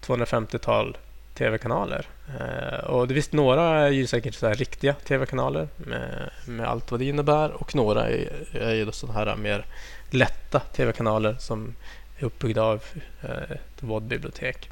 250-tal 0.05 0.97
tv-kanaler. 1.33 2.07
Eh, 2.39 2.85
och 2.85 3.07
det, 3.07 3.13
visst, 3.13 3.33
några 3.33 3.63
är 3.63 3.91
ju 3.91 4.07
säkert 4.07 4.35
så 4.35 4.49
riktiga 4.49 4.93
tv-kanaler 4.93 5.67
med, 5.77 6.29
med 6.45 6.67
allt 6.67 6.91
vad 6.91 6.99
det 6.99 7.05
innebär 7.05 7.51
och 7.51 7.75
några 7.75 8.09
är, 8.09 8.29
är 8.51 8.73
ju 8.73 8.91
sådana 8.91 9.19
här 9.19 9.35
mer 9.35 9.65
lätta 10.09 10.59
tv-kanaler 10.59 11.35
som 11.39 11.75
är 12.17 12.25
uppbyggda 12.25 12.63
av 12.63 12.83
eh, 13.21 13.51
ett 13.51 13.83
VOD-bibliotek. 13.83 14.69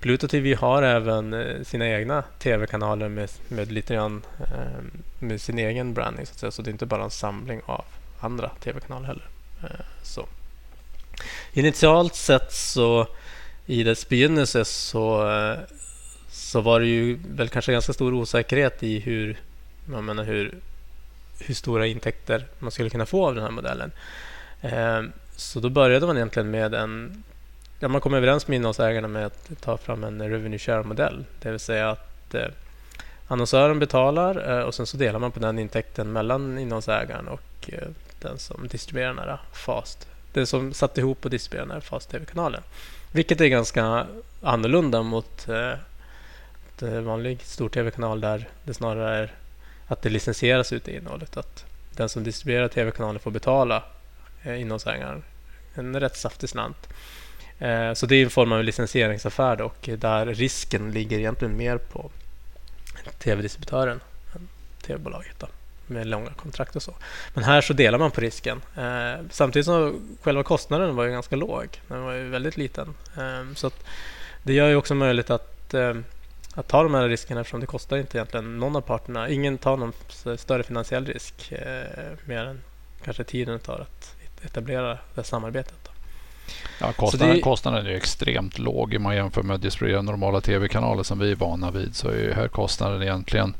Pluto 0.00 0.28
TV 0.28 0.54
har 0.54 0.82
även 0.82 1.34
eh, 1.34 1.62
sina 1.62 1.88
egna 1.88 2.24
tv-kanaler 2.38 3.08
med, 3.08 3.30
med 3.48 3.72
lite 3.72 3.94
grann 3.94 4.22
eh, 4.40 4.82
med 5.18 5.40
sin 5.40 5.58
egen 5.58 5.94
branding 5.94 6.26
så 6.26 6.32
att 6.32 6.38
säga. 6.38 6.50
Så 6.50 6.62
det 6.62 6.70
är 6.70 6.72
inte 6.72 6.86
bara 6.86 7.04
en 7.04 7.10
samling 7.10 7.60
av 7.66 7.84
andra 8.20 8.50
tv-kanaler 8.60 9.06
heller. 9.06 9.28
Eh, 9.62 9.84
så. 10.02 10.26
Initialt 11.52 12.14
sett 12.14 12.52
så 12.52 13.06
i 13.66 13.82
dess 13.82 14.08
begynnelse 14.08 14.64
så, 14.64 15.30
så 16.30 16.60
var 16.60 16.80
det 16.80 16.86
ju 16.86 17.18
väl 17.28 17.48
kanske 17.48 17.72
ganska 17.72 17.92
stor 17.92 18.14
osäkerhet 18.14 18.82
i 18.82 18.98
hur, 19.00 19.36
jag 19.92 20.04
menar 20.04 20.24
hur, 20.24 20.54
hur 21.40 21.54
stora 21.54 21.86
intäkter 21.86 22.46
man 22.58 22.70
skulle 22.70 22.90
kunna 22.90 23.06
få 23.06 23.26
av 23.26 23.34
den 23.34 23.44
här 23.44 23.50
modellen. 23.50 23.92
Så 25.36 25.60
då 25.60 25.68
började 25.68 26.06
man 26.06 26.16
egentligen 26.16 26.50
med 26.50 26.74
en... 26.74 27.22
Ja, 27.80 27.88
man 27.88 28.00
kom 28.00 28.14
överens 28.14 28.48
med 28.48 28.56
innehållsägarna 28.56 29.08
med 29.08 29.26
att 29.26 29.50
ta 29.60 29.76
fram 29.76 30.04
en 30.04 30.30
revenue 30.30 30.58
share-modell. 30.58 31.24
Det 31.40 31.50
vill 31.50 31.60
säga 31.60 31.90
att 31.90 32.34
eh, 32.34 32.46
annonsören 33.28 33.78
betalar 33.78 34.58
eh, 34.58 34.64
och 34.64 34.74
sen 34.74 34.86
så 34.86 34.96
delar 34.96 35.18
man 35.18 35.32
på 35.32 35.40
den 35.40 35.58
intäkten 35.58 36.12
mellan 36.12 36.58
innehållsägaren 36.58 37.28
och 37.28 37.70
eh, 37.72 37.88
den 38.20 38.38
som 38.38 38.68
distribuerar 38.68 39.08
den 39.08 39.18
här 39.18 39.28
eh, 39.28 39.38
FAST. 39.52 40.08
Den 40.32 40.46
som 40.46 40.72
satte 40.72 41.00
ihop 41.00 41.24
och 41.24 41.30
distribuerar 41.30 41.66
den 41.66 41.74
här 41.74 41.80
FAST 41.80 42.10
TV-kanalen. 42.10 42.62
Vilket 43.12 43.40
är 43.40 43.46
ganska 43.46 44.06
annorlunda 44.42 45.02
mot 45.02 45.48
eh, 45.48 45.72
en 46.82 47.04
vanlig 47.04 47.42
stor-tv-kanal 47.42 48.20
där 48.20 48.48
det 48.64 48.74
snarare 48.74 49.16
är 49.16 49.32
att 49.86 50.02
det 50.02 50.08
licensieras 50.08 50.72
ut 50.72 50.88
i 50.88 50.96
innehållet. 50.96 51.36
Att 51.36 51.64
den 51.96 52.08
som 52.08 52.24
distribuerar 52.24 52.68
tv-kanalen 52.68 53.20
får 53.20 53.30
betala 53.30 53.82
eh, 54.42 54.60
innehållsägaren 54.60 55.22
en 55.74 56.00
rätt 56.00 56.16
saftig 56.16 56.48
slant. 56.48 56.88
Eh, 57.58 57.92
så 57.92 58.06
det 58.06 58.16
är 58.16 58.24
en 58.24 58.30
form 58.30 58.52
av 58.52 58.64
licensieringsaffär 58.64 59.60
och 59.60 59.88
där 59.98 60.26
risken 60.26 60.92
ligger 60.92 61.18
egentligen 61.18 61.56
mer 61.56 61.78
på 61.78 62.10
tv-distributören 63.18 64.00
än 64.34 64.48
tv-bolaget 64.86 65.44
med 65.86 66.06
långa 66.06 66.30
kontrakt 66.30 66.76
och 66.76 66.82
så. 66.82 66.94
Men 67.34 67.44
här 67.44 67.60
så 67.60 67.72
delar 67.72 67.98
man 67.98 68.10
på 68.10 68.20
risken. 68.20 68.62
Eh, 68.76 69.24
samtidigt 69.30 69.66
som 69.66 70.00
själva 70.22 70.42
kostnaden 70.42 70.96
var 70.96 71.04
ju 71.04 71.10
ganska 71.10 71.36
låg. 71.36 71.80
Den 71.88 72.02
var 72.02 72.12
ju 72.12 72.28
väldigt 72.28 72.56
liten. 72.56 72.94
Eh, 73.16 73.54
så 73.54 73.70
det 74.42 74.52
gör 74.52 74.68
ju 74.68 74.76
också 74.76 74.94
möjligt 74.94 75.30
att, 75.30 75.74
att 76.54 76.68
ta 76.68 76.82
de 76.82 76.94
här 76.94 77.08
riskerna 77.08 77.40
eftersom 77.40 77.60
det 77.60 77.66
kostar 77.66 77.96
inte 77.96 78.18
egentligen 78.18 78.58
någon 78.58 78.76
av 78.76 78.80
parterna. 78.80 79.28
Ingen 79.28 79.58
tar 79.58 79.76
någon 79.76 79.92
större 80.38 80.62
finansiell 80.62 81.06
risk 81.06 81.52
eh, 81.52 82.12
mer 82.24 82.44
än 82.44 82.60
kanske 83.04 83.24
tiden 83.24 83.54
det 83.54 83.64
tar 83.64 83.78
att 83.78 84.16
etablera 84.44 84.88
det 84.88 84.98
här 85.16 85.22
samarbetet. 85.22 85.87
Ja, 86.80 86.92
kostnaden, 86.92 87.36
det... 87.36 87.42
kostnaden 87.42 87.86
är 87.86 87.90
extremt 87.90 88.58
låg 88.58 88.94
om 88.96 89.02
man 89.02 89.16
jämför 89.16 89.42
med 89.42 89.54
att 89.54 89.62
distribuera 89.62 90.02
normala 90.02 90.40
tv-kanaler 90.40 91.02
som 91.02 91.18
vi 91.18 91.30
är 91.30 91.36
vana 91.36 91.70
vid. 91.70 91.96
Så 91.96 92.08
är 92.08 92.32
här 92.34 92.48
kostnaden 92.48 93.02
egentligen 93.02 93.54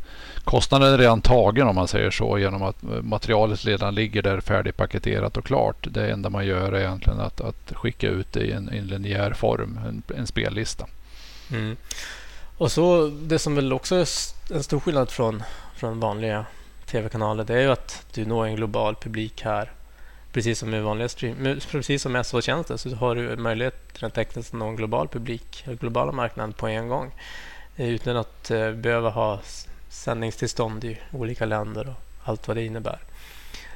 kostnaden 0.49 0.95
är 0.95 0.99
redan 0.99 1.21
tagen 1.21 1.69
om 1.69 1.75
man 1.75 1.89
säger 1.89 2.11
så 2.11 2.39
genom 2.39 2.63
att 2.63 2.77
materialet 3.03 3.65
redan 3.65 3.95
ligger 3.95 4.23
där 4.23 4.41
färdigpaketerat 4.41 5.37
och 5.37 5.45
klart. 5.45 5.87
Det 5.91 6.11
enda 6.11 6.31
man 6.31 6.47
gör 6.47 6.73
är 6.73 6.81
egentligen 6.81 7.21
att, 7.21 7.41
att 7.41 7.73
skicka 7.73 8.09
ut 8.09 8.33
det 8.33 8.41
i 8.41 8.53
en, 8.53 8.69
en 8.69 8.87
linjär 8.87 9.33
form, 9.33 9.81
en, 9.87 10.03
en 10.17 10.27
spellista. 10.27 10.87
Mm. 11.51 11.77
Och 12.59 12.73
så 12.73 13.07
Det 13.07 13.39
som 13.39 13.55
väl 13.55 13.73
också 13.73 13.95
är 13.95 14.07
en 14.55 14.63
stor 14.63 14.81
skillnad 14.81 15.11
från, 15.11 15.43
från 15.77 16.01
vanliga 16.01 16.47
tv-kanaler 16.87 17.45
det 17.45 17.55
är 17.55 17.61
ju 17.61 17.71
att 17.71 18.07
du 18.15 18.27
når 18.27 18.47
en 18.47 18.57
global 18.57 18.95
publik 18.95 19.43
här 19.45 19.73
precis 20.33 20.59
som 20.59 20.71
med 20.71 20.83
vanliga 20.83 21.09
stream, 21.09 21.61
precis 21.71 22.03
som 22.03 22.13
med 22.13 22.27
SO-tjänster 22.27 22.77
så 22.77 22.95
har 22.95 23.15
du 23.15 23.37
möjlighet 23.37 23.75
rent 23.95 24.15
tekniskt 24.15 24.55
att 24.55 24.59
nå 24.59 24.69
en 24.69 24.77
global 24.77 25.09
publik, 25.09 25.65
globala 25.81 26.13
marknaden 26.13 26.53
på 26.53 26.69
en 26.69 26.89
gång 26.89 27.13
eh, 27.77 27.89
utan 27.89 28.17
att 28.17 28.51
eh, 28.51 28.73
behöva 28.73 29.11
ha 29.11 29.41
sändningstillstånd 29.89 30.85
i 30.85 30.99
olika 31.13 31.47
länder 31.47 31.89
och 31.89 32.29
allt 32.29 32.49
vad 32.49 32.57
det 32.57 32.65
innebär. 32.65 32.99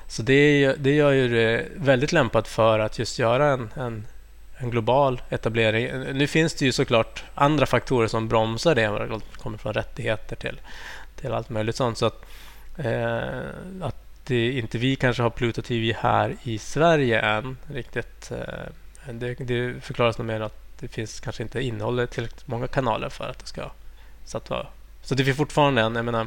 Så 0.07 0.23
det, 0.23 0.75
det 0.79 0.95
gör 0.95 1.11
ju 1.11 1.29
det 1.29 1.69
väldigt 1.77 2.13
lämpat 2.13 2.49
för 2.49 2.79
att 2.79 2.99
just 2.99 3.19
göra 3.19 3.47
en, 3.47 3.71
en, 3.77 4.07
en, 4.57 4.71
global 4.71 5.23
etablering. 5.31 5.89
Nu 6.13 6.27
finns 6.27 6.55
det 6.55 6.65
ju 6.65 6.73
såklart 6.73 7.25
andra 7.35 7.67
faktorer 7.67 8.09
som 8.09 8.29
bromsar 8.29 8.75
det. 8.75 8.89
Det 8.89 9.21
kommer 9.39 9.59
från 9.59 9.73
rättigheter 9.73 10.37
till, 10.37 10.61
till 11.17 11.33
allt 11.33 11.51
möjligt 11.51 11.77
sånt. 11.77 11.99
Så 11.99 12.07
att, 12.07 12.25
eh, 12.77 13.41
att 13.81 14.02
det, 14.25 14.49
eh, 14.49 14.59
inte 14.59 14.79
vi 14.79 14.97
kanske 14.97 15.23
har 15.23 15.31
Pluto 15.31 15.63
TV 15.63 15.97
här 15.99 16.37
i 16.43 16.59
Sverige 16.59 17.21
än 17.21 17.57
riktigt. 17.67 18.31
Eh, 18.31 19.13
det, 19.13 19.35
det 19.35 19.85
förklaras 19.85 20.19
nog 20.19 20.27
med 20.27 20.43
att 20.43 20.59
det 20.81 20.89
finns 20.89 21.21
kanske 21.21 21.43
inte 21.43 21.61
innehåller 21.61 22.07
tillräckligt 22.07 22.47
många 22.47 22.67
kanaler 22.67 23.09
för 23.09 23.29
att 23.29 23.39
det 23.39 23.47
ska 23.47 23.71
så 24.25 24.37
att 24.37 24.51
så 25.03 25.15
det 25.15 25.25
finns 25.25 25.37
fortfarande 25.37 25.83
en, 25.83 25.97
jag 25.97 26.05
menar, 26.05 26.27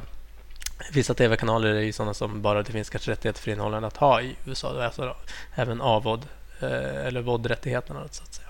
vissa 0.94 1.14
tv-kanaler 1.14 1.70
är 1.70 1.82
ju 1.82 1.92
sådana 1.92 2.14
som 2.14 2.42
bara 2.42 2.64
det 2.64 2.72
finns 2.72 2.90
kanske 2.90 3.12
rättigheter 3.12 3.42
för 3.42 3.52
innehållaren 3.52 3.84
att 3.84 3.98
ha 3.98 4.22
i 4.22 4.36
USA. 4.46 4.84
Alltså 4.84 5.16
även 5.56 5.82
AVOD 5.82 6.26
eh, 6.60 7.06
eller 7.06 7.22
VOD-rättigheterna 7.22 8.08
så 8.12 8.24
att 8.24 8.34
säga. 8.34 8.50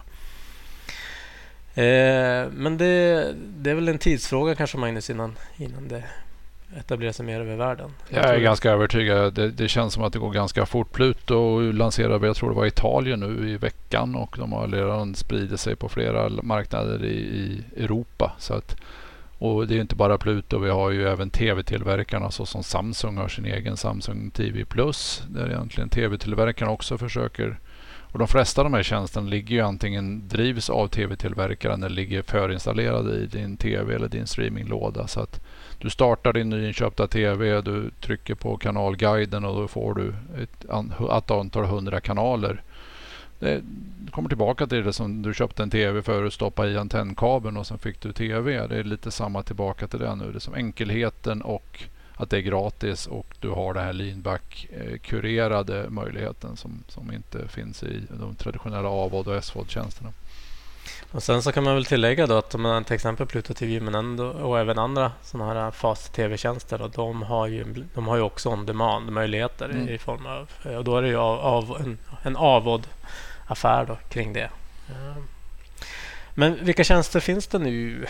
Men 2.52 2.78
det, 2.78 3.34
det, 3.38 3.70
är 3.72 3.76
väl 3.76 3.90
en 3.90 4.00
tidsfråga 4.00 4.56
kanske 4.56 4.78
Magnus 4.78 5.10
innan, 5.10 5.38
innan 5.58 5.88
det 5.88 6.04
etablerar 6.80 7.12
sig 7.12 7.26
mer 7.26 7.40
över 7.40 7.56
världen. 7.56 7.92
Jag, 8.10 8.24
jag 8.24 8.36
är 8.36 8.40
ganska 8.40 8.72
övertygad. 8.72 9.34
Det, 9.34 9.52
det, 9.52 9.68
känns 9.68 9.94
som 9.94 10.04
att 10.04 10.14
det 10.14 10.20
går 10.20 10.32
ganska 10.32 10.66
fort. 10.66 10.92
Pluto 10.92 11.60
lanserade, 11.72 12.28
jag 12.28 12.36
tror 12.36 12.50
det 12.50 12.56
var 12.56 12.66
Italien 12.66 13.20
nu 13.20 13.50
i 13.50 13.58
veckan 13.58 14.16
och 14.16 14.36
de 14.40 14.52
har 14.54 14.68
redan 14.68 15.16
spridit 15.16 15.60
sig 15.60 15.76
på 15.76 15.90
flera 15.90 16.30
marknader 16.44 17.06
i, 17.06 17.16
i 17.16 17.64
Europa. 17.84 18.36
Så 18.40 18.54
att 18.54 18.76
och 19.38 19.68
det 19.68 19.76
är 19.76 19.82
inte 19.82 19.96
bara 19.96 20.18
Pluto, 20.18 20.60
vi 20.60 20.70
har 20.70 20.92
ju 20.92 21.08
även 21.08 21.30
tv-tillverkarna 21.30 22.32
såsom 22.32 22.64
Samsung 22.64 23.18
har 23.18 23.28
sin 23.28 23.46
egen 23.46 23.78
Samsung 23.78 24.32
TV 24.32 24.66
Plus. 24.66 25.24
Där 25.28 25.50
egentligen 25.50 25.90
tv-tillverkarna 25.90 26.72
också 26.72 26.98
försöker 26.98 27.60
och 28.16 28.20
de 28.20 28.28
flesta 28.28 28.62
av 28.62 28.66
de 28.66 28.74
här 28.74 28.84
tjänsterna 28.84 29.30
ligger 29.30 29.56
ju 29.56 29.62
antingen 29.62 30.28
drivs 30.28 30.70
av 30.70 30.88
tv-tillverkaren 30.88 31.84
eller 31.84 31.96
ligger 31.96 32.22
förinstallerade 32.22 33.16
i 33.16 33.26
din 33.26 33.58
tv 33.58 33.96
eller 33.96 34.08
din 34.08 34.28
streaminglåda. 34.28 35.08
Så 35.08 35.20
att 35.20 35.45
du 35.80 35.90
startar 35.90 36.34
din 36.34 36.50
nyinköpta 36.50 37.08
tv, 37.08 37.62
du 37.62 37.92
trycker 38.02 38.36
på 38.36 38.58
kanalguiden 38.58 39.46
och 39.46 39.56
då 39.56 39.68
får 39.68 39.94
du 39.94 40.14
ett, 40.44 40.66
ett 40.66 41.32
antal 41.32 41.66
hundra 41.66 42.00
kanaler 42.00 42.62
det 43.40 43.62
kommer 44.12 44.30
tillbaka 44.30 44.68
till 44.68 44.84
det 44.84 44.94
som 44.94 45.22
du 45.22 45.34
köpte 45.34 45.64
en 45.64 45.70
tv 45.70 46.02
för 46.02 46.24
att 46.24 46.34
stoppa 46.34 46.68
i 46.68 46.78
antennkabeln 46.78 47.58
och 47.58 47.68
sen 47.68 47.78
fick 47.78 48.02
du 48.02 48.14
tv. 48.14 48.68
Det 48.68 48.78
är 48.78 48.84
lite 48.84 49.12
samma 49.12 49.44
tillbaka 49.44 49.88
till 49.88 50.00
det 50.00 50.16
nu. 50.16 50.32
Det 50.32 50.38
är 50.38 50.40
som 50.40 50.54
enkelheten 50.54 51.42
och 51.42 51.84
att 52.16 52.30
det 52.30 52.38
är 52.38 52.42
gratis 52.42 53.08
och 53.08 53.28
du 53.40 53.50
har 53.50 53.74
den 53.74 53.84
här 53.84 53.94
leanback-kurerade 53.94 55.84
eh, 55.84 55.90
möjligheten 55.90 56.58
som, 56.58 56.84
som 56.88 57.14
inte 57.14 57.48
finns 57.48 57.84
i 57.84 58.02
de 58.20 58.36
traditionella 58.36 58.90
AVOD 58.90 59.28
och 59.28 59.44
SVOD-tjänsterna. 59.44 60.10
Och 61.12 61.24
Sen 61.24 61.44
så 61.44 61.52
kan 61.52 61.64
man 61.64 61.74
väl 61.76 61.86
tillägga 61.86 62.28
då 62.28 62.38
att 62.38 62.56
man, 62.56 62.84
till 62.84 62.96
exempel 62.96 63.26
Pluto 63.26 63.54
TV 63.54 63.80
men 63.80 63.96
ändå, 63.96 64.26
och 64.26 64.60
även 64.60 64.80
andra 64.80 65.12
sådana 65.24 65.54
här 65.54 65.72
fast 65.72 66.14
tv-tjänster 66.14 66.92
de 66.96 67.22
har 67.22 67.48
ju, 67.48 67.86
de 67.94 68.08
har 68.08 68.16
ju 68.16 68.22
också 68.22 68.50
on-demand 68.50 69.12
möjligheter 69.12 69.70
mm. 69.70 69.90
i 69.90 69.98
form 69.98 70.26
av 70.26 70.76
och 70.78 70.84
då 70.84 70.98
är 70.98 71.02
det 71.02 71.08
ju 71.08 71.18
av, 71.18 71.40
av 71.40 71.78
en, 71.80 71.98
en 72.24 72.36
avod 72.36 72.88
affär 73.48 73.86
då, 73.86 73.98
kring 74.10 74.34
det. 74.34 74.50
Men 76.34 76.66
vilka 76.66 76.84
tjänster 76.84 77.20
finns 77.20 77.48
det 77.48 77.60
nu 77.60 78.06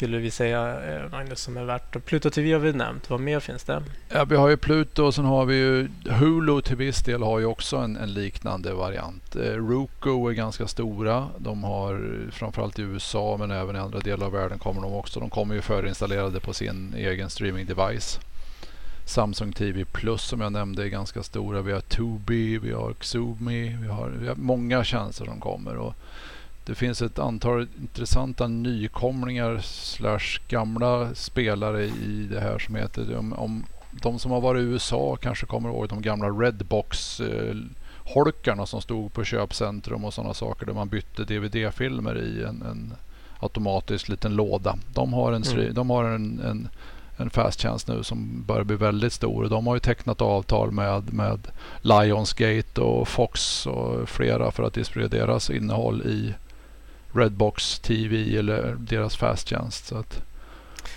skulle 0.00 0.18
vi 0.18 0.30
säga, 0.30 0.80
eh, 0.94 1.10
Magnus, 1.10 1.40
som 1.40 1.56
är 1.56 1.64
värt? 1.64 2.04
Pluto 2.04 2.30
TV 2.30 2.52
har 2.52 2.60
vi 2.60 2.72
nämnt. 2.72 3.10
Vad 3.10 3.20
mer 3.20 3.40
finns 3.40 3.64
det? 3.64 3.82
Ja, 4.08 4.24
vi 4.24 4.36
har 4.36 4.48
ju 4.48 4.56
Pluto 4.56 5.04
och 5.04 5.14
sen 5.14 5.24
har 5.24 5.44
vi 5.44 5.54
ju 5.54 5.88
Hulu 6.10 6.62
till 6.62 6.76
viss 6.76 7.02
del 7.02 7.22
har 7.22 7.38
ju 7.38 7.44
också 7.44 7.76
en, 7.76 7.96
en 7.96 8.14
liknande 8.14 8.74
variant. 8.74 9.36
Eh, 9.36 9.40
Roku 9.40 10.28
är 10.28 10.32
ganska 10.32 10.66
stora. 10.66 11.28
De 11.38 11.64
har 11.64 12.12
framförallt 12.32 12.78
i 12.78 12.82
USA 12.82 13.36
men 13.38 13.50
även 13.50 13.76
i 13.76 13.78
andra 13.78 13.98
delar 13.98 14.26
av 14.26 14.32
världen 14.32 14.58
kommer 14.58 14.82
de 14.82 14.94
också. 14.94 15.20
De 15.20 15.30
kommer 15.30 15.54
ju 15.54 15.60
förinstallerade 15.60 16.40
på 16.40 16.52
sin 16.52 16.94
egen 16.96 17.30
streaming 17.30 17.66
device. 17.66 18.20
Samsung 19.04 19.52
TV 19.52 19.84
Plus 19.84 20.22
som 20.22 20.40
jag 20.40 20.52
nämnde 20.52 20.84
är 20.84 20.88
ganska 20.88 21.22
stora. 21.22 21.62
Vi 21.62 21.72
har 21.72 21.80
Tubi, 21.80 22.58
vi 22.58 22.72
har 22.72 22.94
Xumi, 23.00 23.76
vi 23.82 23.88
har, 23.88 24.08
vi 24.08 24.28
har 24.28 24.34
många 24.34 24.84
tjänster 24.84 25.24
som 25.24 25.40
kommer. 25.40 25.76
Och 25.76 25.94
det 26.64 26.74
finns 26.74 27.02
ett 27.02 27.18
antal 27.18 27.68
intressanta 27.80 28.46
nykomlingar 28.46 29.58
slash 29.62 30.40
gamla 30.48 31.14
spelare 31.14 31.84
i 31.84 32.28
det 32.30 32.40
här 32.40 32.58
som 32.58 32.74
heter 32.74 33.16
om, 33.16 33.32
om 33.32 33.64
de 34.02 34.18
som 34.18 34.30
har 34.30 34.40
varit 34.40 34.60
i 34.60 34.64
USA 34.64 35.16
kanske 35.16 35.46
kommer 35.46 35.68
ihåg 35.68 35.88
de 35.88 36.02
gamla 36.02 36.28
Redbox 36.28 37.20
eh, 37.20 37.54
holkarna 38.14 38.66
som 38.66 38.80
stod 38.80 39.12
på 39.12 39.24
köpcentrum 39.24 40.04
och 40.04 40.14
sådana 40.14 40.34
saker 40.34 40.66
där 40.66 40.72
man 40.72 40.88
bytte 40.88 41.24
DVD-filmer 41.24 42.18
i 42.18 42.42
en, 42.42 42.62
en 42.62 42.94
automatisk 43.40 44.08
liten 44.08 44.34
låda. 44.34 44.78
De 44.94 45.12
har 45.12 45.32
en, 45.32 45.42
mm. 45.42 45.74
de 45.74 45.90
har 45.90 46.04
en, 46.04 46.40
en 46.40 46.68
en 47.20 47.30
fast 47.30 47.88
nu 47.88 48.04
som 48.04 48.44
börjar 48.46 48.64
bli 48.64 48.76
väldigt 48.76 49.12
stor. 49.12 49.48
De 49.48 49.66
har 49.66 49.74
ju 49.74 49.80
tecknat 49.80 50.20
avtal 50.20 50.70
med, 50.70 51.12
med 51.12 51.48
Lionsgate 51.80 52.80
och 52.80 53.08
Fox 53.08 53.66
och 53.66 54.08
flera 54.08 54.50
för 54.50 54.62
att 54.62 54.74
distribuera 54.74 55.26
deras 55.26 55.50
innehåll 55.50 56.02
i 56.02 56.34
Redbox 57.12 57.78
TV 57.78 58.38
eller 58.38 58.76
deras 58.78 59.16
fasttjänst. 59.16 59.86
Så 59.86 59.98
att... 59.98 60.22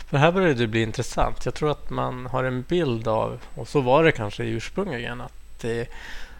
För 0.09 0.17
här 0.17 0.31
börjar 0.31 0.53
det 0.53 0.67
bli 0.67 0.81
intressant. 0.81 1.45
Jag 1.45 1.53
tror 1.53 1.71
att 1.71 1.89
man 1.89 2.25
har 2.25 2.43
en 2.43 2.61
bild 2.61 3.07
av, 3.07 3.39
och 3.55 3.67
så 3.67 3.81
var 3.81 4.03
det 4.03 4.11
kanske 4.11 4.43
ursprungligen, 4.43 5.21
att 5.21 5.33
det, 5.61 5.87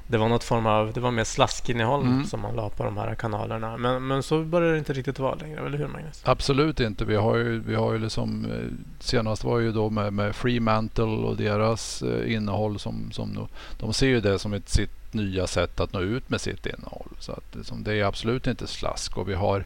det 0.07 0.17
var 0.17 0.29
något 0.29 0.43
form 0.43 0.65
av, 0.65 0.93
det 0.93 0.99
var 0.99 1.11
mer 1.11 1.23
slaskinnehåll 1.23 2.01
Mm. 2.05 2.25
som 2.25 2.39
man 2.41 2.55
la 2.55 2.69
på 2.69 2.83
de 2.83 2.97
här 2.97 3.15
kanalerna. 3.15 3.77
Men, 3.77 4.07
men 4.07 4.23
så 4.23 4.43
börjar 4.43 4.71
det 4.71 4.77
inte 4.77 4.93
riktigt 4.93 5.19
vara 5.19 5.35
längre, 5.35 5.65
eller 5.65 5.77
hur 5.77 5.87
Magnus? 5.87 6.21
Absolut 6.25 6.79
inte. 6.79 7.05
Vi 7.05 7.15
har 7.15 7.35
ju, 7.35 7.59
vi 7.59 7.75
har 7.75 7.93
ju 7.93 7.99
liksom, 7.99 8.45
eh, 8.45 8.67
senast 8.99 9.43
var 9.43 9.59
ju 9.59 9.71
då 9.71 9.89
med, 9.89 10.13
med 10.13 10.35
Fremantle 10.35 11.03
och 11.03 11.37
deras 11.37 12.01
eh, 12.01 12.33
innehåll 12.33 12.79
som, 12.79 13.11
som 13.11 13.47
de 13.79 13.93
ser 13.93 14.07
ju 14.07 14.21
det 14.21 14.39
som 14.39 14.53
ett 14.53 14.69
sitt 14.69 15.02
nya 15.13 15.47
sätt 15.47 15.79
att 15.79 15.93
nå 15.93 15.99
ut 16.01 16.29
med 16.29 16.41
sitt 16.41 16.65
innehåll. 16.65 17.07
Så 17.19 17.31
att 17.31 17.55
liksom, 17.55 17.83
det 17.83 17.93
är 17.95 18.03
absolut 18.03 18.47
inte 18.47 18.67
slask 18.67 19.17
och 19.17 19.29
vi 19.29 19.33
har 19.33 19.65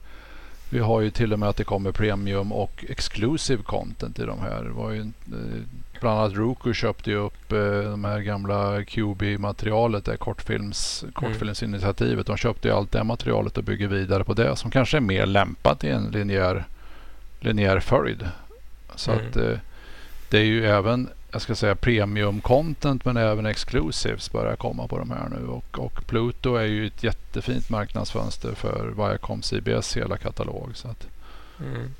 vi 0.69 0.79
har 0.79 1.01
ju 1.01 1.09
till 1.09 1.33
och 1.33 1.39
med 1.39 1.49
att 1.49 1.55
det 1.57 1.63
kommer 1.63 1.91
premium 1.91 2.51
och 2.51 2.85
exclusive 2.89 3.63
content 3.63 4.19
i 4.19 4.23
de 4.25 4.39
här. 4.39 4.63
Det 4.63 4.69
var 4.69 4.91
ju, 4.91 4.99
eh, 5.01 5.61
bland 6.01 6.19
annat 6.19 6.33
Roku 6.33 6.73
köpte 6.73 7.09
ju 7.09 7.15
upp 7.17 7.51
eh, 7.51 7.59
de 7.91 8.03
här 8.03 8.19
gamla 8.19 8.83
QB-materialet, 8.83 10.05
det 10.05 10.17
kortfilms, 10.17 11.05
kortfilmsinitiativet. 11.13 12.27
De 12.27 12.37
köpte 12.37 12.67
ju 12.67 12.73
allt 12.73 12.91
det 12.91 13.03
materialet 13.03 13.57
och 13.57 13.63
bygger 13.63 13.87
vidare 13.87 14.23
på 14.23 14.33
det 14.33 14.55
som 14.55 14.71
kanske 14.71 14.97
är 14.97 15.01
mer 15.01 15.25
lämpat 15.25 15.83
i 15.83 15.89
en 15.89 16.03
linjär, 16.11 16.65
linjär 17.39 17.79
följd. 17.79 18.27
Så 18.95 19.11
Mm. 19.11 19.27
att 19.27 19.35
eh, 19.37 19.57
det 20.29 20.37
är 20.37 20.43
ju 20.45 20.65
även 20.65 21.09
jag 21.31 21.41
ska 21.41 21.55
säga 21.55 21.75
premium 21.75 22.41
content 22.41 23.05
men 23.05 23.17
även 23.17 23.46
exclusives 23.46 24.31
börjar 24.31 24.55
komma 24.55 24.88
på 24.88 24.98
de 24.98 25.12
här 25.12 25.29
nu. 25.29 25.48
Och, 25.48 25.79
och 25.79 26.07
Pluto 26.07 26.55
är 26.55 26.65
ju 26.65 26.88
ett 26.88 27.03
jättefint 27.03 27.69
marknadsfönster 27.69 28.53
för 28.53 28.93
Viacom 28.98 29.41
CBS 29.41 29.98
hela 29.98 30.17
katalog. 30.17 30.69
Så 30.74 30.88
att, 30.88 31.07
Mm. 31.60 31.93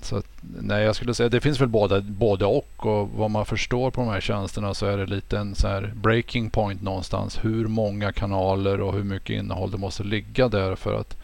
så 0.00 0.16
att, 0.16 0.26
nej, 0.60 0.84
jag 0.84 0.96
skulle 0.96 1.14
säga 1.14 1.28
det 1.28 1.40
finns 1.40 1.60
väl 1.60 1.68
både, 1.68 2.00
både 2.00 2.44
och. 2.44 2.86
Och 2.86 3.08
vad 3.10 3.30
man 3.30 3.46
förstår 3.46 3.90
på 3.90 4.00
de 4.00 4.10
här 4.10 4.20
tjänsterna 4.20 4.74
så 4.74 4.86
är 4.86 4.96
det 4.96 5.06
lite 5.06 5.38
en 5.38 5.54
så 5.54 5.68
här 5.68 5.92
breaking 5.94 6.50
point 6.50 6.82
någonstans. 6.82 7.38
Hur 7.42 7.66
många 7.66 8.12
kanaler 8.12 8.80
och 8.80 8.92
hur 8.94 9.04
mycket 9.04 9.36
innehåll 9.36 9.70
det 9.70 9.78
måste 9.78 10.04
ligga 10.04 10.48
där 10.48 10.76
för 10.76 11.00
att 11.00 11.16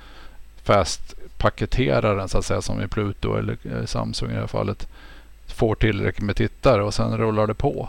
fast 0.63 1.15
paketera 1.39 2.15
den 2.15 2.29
så 2.29 2.39
att 2.39 2.45
säga 2.45 2.63
som 2.63 2.83
i 2.83 2.89
Pluto 2.89 3.37
eller 3.37 3.57
eh, 3.65 3.85
Samsung 3.85 4.31
i 4.31 4.35
det 4.35 4.41
här 4.41 4.47
fallet 4.47 4.89
får 5.53 5.75
tillräckligt 5.75 6.25
med 6.27 6.37
tittare 6.37 6.83
och 6.83 6.95
sen 6.95 7.17
rullar 7.19 7.47
det 7.47 7.55
på. 7.55 7.89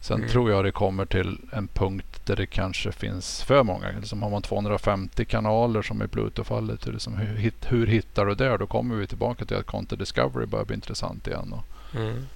Sen 0.00 0.16
Mm. 0.18 0.28
tror 0.30 0.50
jag 0.50 0.64
det 0.64 0.72
kommer 0.72 1.04
till 1.06 1.38
en 1.52 1.68
punkt 1.68 2.20
där 2.24 2.36
det 2.36 2.46
kanske 2.46 2.92
finns 2.92 3.42
för 3.42 3.62
många. 3.62 3.86
Liksom 3.98 4.22
har 4.22 4.30
man 4.30 4.42
250 4.42 5.24
kanaler 5.24 5.82
som 5.82 6.02
i 6.02 6.08
Pluto-fallet, 6.08 6.86
liksom 6.86 7.16
hur, 7.16 7.36
hit- 7.36 7.66
hur 7.68 7.86
hittar 7.86 8.26
du 8.26 8.34
det? 8.34 8.56
Då 8.56 8.66
kommer 8.66 8.94
vi 8.94 9.06
tillbaka 9.06 9.44
till 9.44 9.56
att 9.56 9.66
Content 9.66 9.98
Discovery 10.00 10.46
börjar 10.46 10.64
bli 10.64 10.74
intressant 10.74 11.26
igen. 11.26 11.54
Mm. 11.96 12.26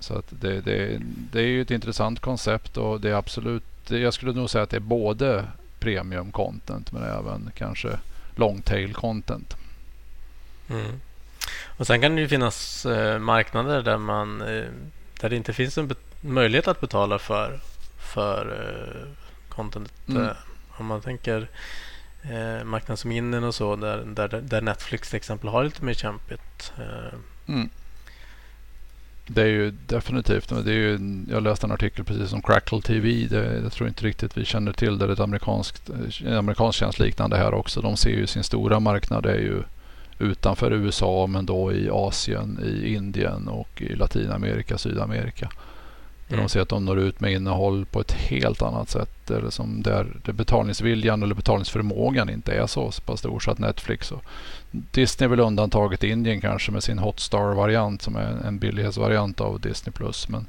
så 0.00 0.14
att 0.18 0.26
det, 0.40 0.60
det, 0.60 1.00
det 1.32 1.40
är 1.40 1.46
ju 1.46 1.62
ett 1.62 1.70
intressant 1.70 2.20
koncept 2.20 2.76
och 2.76 3.00
det 3.00 3.10
är 3.10 3.14
absolut, 3.14 3.64
jag 3.88 4.14
skulle 4.14 4.32
nog 4.32 4.50
säga 4.50 4.64
att 4.64 4.70
det 4.70 4.76
är 4.76 4.80
både 4.80 5.44
premium 5.78 6.32
content 6.32 6.92
men 6.92 7.02
även 7.02 7.50
kanske 7.54 7.88
long 8.36 8.60
tail 8.62 8.94
content. 8.94 9.56
Mm. 10.70 11.00
Och 11.78 11.86
sen 11.86 12.00
kan 12.00 12.14
det 12.14 12.20
ju 12.20 12.28
finnas 12.28 12.86
eh, 12.86 13.18
marknader 13.18 13.82
där 13.82 13.98
man 13.98 14.40
eh, 14.40 14.64
där 15.20 15.28
det 15.28 15.36
inte 15.36 15.52
finns 15.52 15.78
en 15.78 15.94
möjlighet 16.20 16.68
att 16.68 16.80
betala 16.80 17.18
för 17.18 17.60
för 17.98 18.46
eh, 18.60 19.08
content. 19.48 19.92
Mm. 20.08 20.28
Om 20.68 20.86
man 20.86 21.00
tänker 21.00 21.48
eh, 22.22 23.16
Indien 23.16 23.44
och 23.44 23.54
så 23.54 23.76
där, 23.76 24.04
där, 24.06 24.28
där 24.28 24.60
Netflix 24.60 25.08
till 25.08 25.16
exempel 25.16 25.48
har 25.48 25.64
lite 25.64 25.84
mer 25.84 25.94
kämpigt. 25.94 26.72
Mm. 27.46 27.68
Det 29.26 29.42
är 29.42 29.46
ju 29.46 29.70
definitivt. 29.70 30.48
Det 30.48 30.70
är 30.70 30.74
ju, 30.74 31.24
jag 31.30 31.42
läste 31.42 31.66
en 31.66 31.72
artikel 31.72 32.04
precis 32.04 32.30
som 32.30 32.42
Crackle 32.42 32.80
TV. 32.80 33.26
Det, 33.30 33.60
jag 33.62 33.72
tror 33.72 33.88
inte 33.88 34.04
riktigt 34.04 34.36
vi 34.36 34.44
känner 34.44 34.72
till 34.72 34.98
det. 34.98 35.06
Det 35.06 35.10
är 35.10 35.14
ett 35.14 35.20
amerikanskt, 35.20 35.90
en 36.24 36.36
amerikansk 36.36 36.78
tjänst 36.78 36.98
liknande 36.98 37.36
här 37.36 37.54
också. 37.54 37.80
De 37.80 37.96
ser 37.96 38.10
ju 38.10 38.26
sin 38.26 38.44
stora 38.44 38.80
marknad 38.80 39.26
är 39.26 39.38
ju 39.38 39.62
utanför 40.18 40.72
USA 40.72 41.26
men 41.26 41.46
då 41.46 41.72
i 41.72 41.90
Asien, 41.92 42.60
i 42.64 42.94
Indien 42.94 43.48
och 43.48 43.82
i 43.82 43.94
Latinamerika, 43.96 44.78
Sydamerika. 44.78 45.48
Där 46.28 46.34
Mm. 46.34 46.44
de 46.46 46.48
ser 46.50 46.60
att 46.60 46.68
de 46.68 46.84
når 46.84 46.98
ut 46.98 47.20
med 47.20 47.32
innehåll 47.32 47.86
på 47.86 48.00
ett 48.00 48.12
helt 48.12 48.62
annat 48.62 48.88
sätt. 48.90 49.30
Eller 49.30 49.50
som 49.50 49.82
där, 49.82 50.06
där 50.24 50.32
betalningsviljan 50.32 51.22
eller 51.22 51.34
betalningsförmågan 51.34 52.30
inte 52.30 52.52
är 52.52 52.66
så 52.66 52.90
pass 53.06 53.18
stor 53.20 53.40
så 53.40 53.50
att 53.50 53.58
Netflix 53.58 54.12
och 54.12 54.24
Disney 54.70 55.24
är 55.26 55.28
väl 55.28 55.40
undantaget 55.40 56.04
Indien 56.04 56.40
kanske 56.40 56.72
med 56.72 56.82
sin 56.82 56.98
Hotstar-variant 56.98 58.02
som 58.02 58.16
är 58.16 58.36
en 58.46 58.58
billighetsvariant 58.58 59.40
av 59.40 59.60
Disney+. 59.60 59.92
Men 60.28 60.40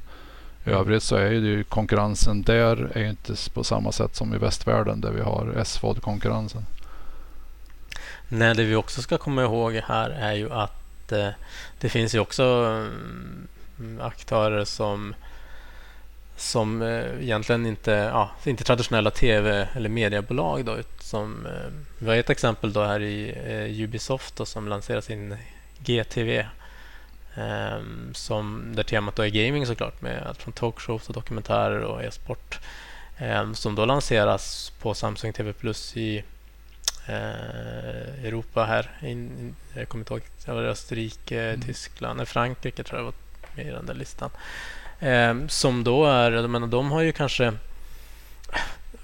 i 0.66 0.70
Mm. 0.70 0.80
övrigt 0.80 1.04
så 1.04 1.16
är 1.16 1.32
ju 1.32 1.64
konkurrensen 1.64 2.42
där 2.42 2.92
är 2.98 3.10
inte 3.10 3.34
på 3.54 3.64
samma 3.64 3.92
sätt 3.92 4.16
som 4.16 4.34
i 4.34 4.38
västvärlden 4.38 5.02
där 5.02 5.12
vi 5.12 5.22
har 5.22 5.64
SVOD-konkurrensen. 5.64 6.66
Nej, 8.30 8.56
det 8.56 8.64
vi 8.64 8.76
också 8.76 9.02
ska 9.02 9.18
komma 9.18 9.44
ihåg 9.44 9.74
här 9.74 10.10
är 10.10 10.34
ju 10.34 10.54
att 10.54 11.12
eh, 11.12 11.30
det 11.80 11.90
finns 11.90 12.16
ju 12.16 12.20
också 12.20 12.44
mm, 12.44 14.02
aktörer 14.02 14.66
som 14.66 15.16
som 16.36 16.82
eh, 16.82 17.24
egentligen 17.24 17.66
inte, 17.66 17.92
ja, 17.92 18.32
inte 18.44 18.64
traditionella 18.64 19.12
tv 19.12 19.68
eller 19.76 19.90
mediebolag. 19.90 20.66
Då, 20.66 20.78
som, 21.00 21.46
eh, 21.46 21.72
vi 21.98 22.10
har 22.10 22.16
ett 22.16 22.30
exempel 22.30 22.74
då 22.74 22.84
här 22.84 23.00
i 23.00 23.30
eh, 23.30 23.84
Ubisoft 23.84 24.36
då, 24.36 24.46
som 24.46 24.68
lanserar 24.68 25.02
sin 25.02 25.38
GTV. 25.80 26.40
Eh, 27.36 27.80
som, 28.14 28.74
där 28.76 28.84
temat 28.84 29.16
då 29.16 29.24
är 29.24 29.30
gaming 29.30 29.66
såklart 29.66 30.02
med 30.02 30.24
allt 30.28 30.42
från 30.42 30.54
talkshows 30.54 31.08
och 31.08 31.14
dokumentärer 31.14 31.80
och 31.80 32.04
e-sport. 32.04 32.60
Eh, 33.18 33.54
som 33.54 33.76
då 33.76 33.86
lanseras 33.86 34.74
på 34.82 34.94
Samsung 34.94 35.34
TV 35.34 35.54
Plus 35.54 35.98
i 35.98 36.24
eh, 37.10 38.26
Europa 38.26 38.66
här. 38.66 38.92
In, 39.02 39.56
jag 39.74 39.90
kommer 39.90 40.02
inte 40.02 40.14
ihåg, 40.14 40.56
var 40.56 40.64
Österrike, 40.64 41.42
Mm. 41.42 41.62
Tyskland, 41.62 42.18
nej, 42.18 42.26
Frankrike 42.26 42.84
tror 42.84 43.00
jag 43.00 43.06
var 43.06 43.14
med 43.56 43.68
i 43.68 43.70
den 43.70 43.86
där 43.86 43.94
listan. 43.94 44.30
Eh, 45.00 45.48
som 45.48 45.84
då 45.84 46.06
är, 46.06 46.32
jag 46.32 46.50
menar, 46.50 46.68
de 46.68 46.92
har 46.92 47.02
ju 47.02 47.12
kanske 47.12 47.54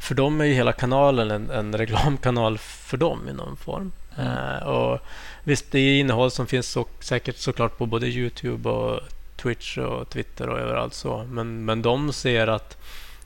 för 0.06 0.16
dem 0.16 0.42
är 0.42 0.46
ju 0.46 0.54
hela 0.54 0.74
kanalen 0.74 1.32
en, 1.32 1.50
en 1.50 1.78
reklamkanal 1.78 2.58
för 2.58 2.98
dem 2.98 3.30
i 3.30 3.34
någon 3.34 3.58
form. 3.58 3.92
Mm. 4.18 4.28
Eh, 4.28 4.68
och 4.68 5.00
visst, 5.44 5.72
det 5.72 5.80
är 5.80 6.00
innehåll 6.00 6.32
som 6.32 6.48
finns 6.48 6.68
så, 6.68 6.86
säkert 7.00 7.38
såklart 7.38 7.78
på 7.78 7.86
både 7.86 8.08
Youtube 8.08 8.70
och 8.70 9.00
Twitch 9.36 9.78
och 9.78 10.10
Twitter 10.10 10.50
och 10.50 10.60
överallt 10.60 10.94
så. 10.94 11.24
Men, 11.30 11.66
men 11.66 11.82
de 11.82 12.14
ser 12.14 12.48
att 12.48 12.78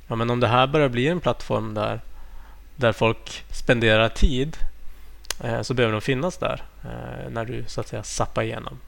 ja, 0.07 0.15
men 0.15 0.29
om 0.29 0.39
det 0.39 0.47
här 0.47 0.67
börjar 0.67 0.89
bli 0.89 1.07
en 1.07 1.19
plattform 1.19 1.73
där, 1.73 2.01
där 2.79 2.91
folk 2.91 3.45
spenderar 3.51 4.09
tid 4.09 4.57
eh, 5.43 5.61
så 5.61 5.73
behöver 5.73 5.93
de 5.93 6.01
finnas 6.01 6.37
där 6.37 6.63
eh, 6.83 7.29
när 7.29 7.45
du 7.45 7.63
så 7.67 7.81
att 7.81 7.87
säga 7.87 8.03
zappar 8.03 8.43
igenom. 8.43 8.79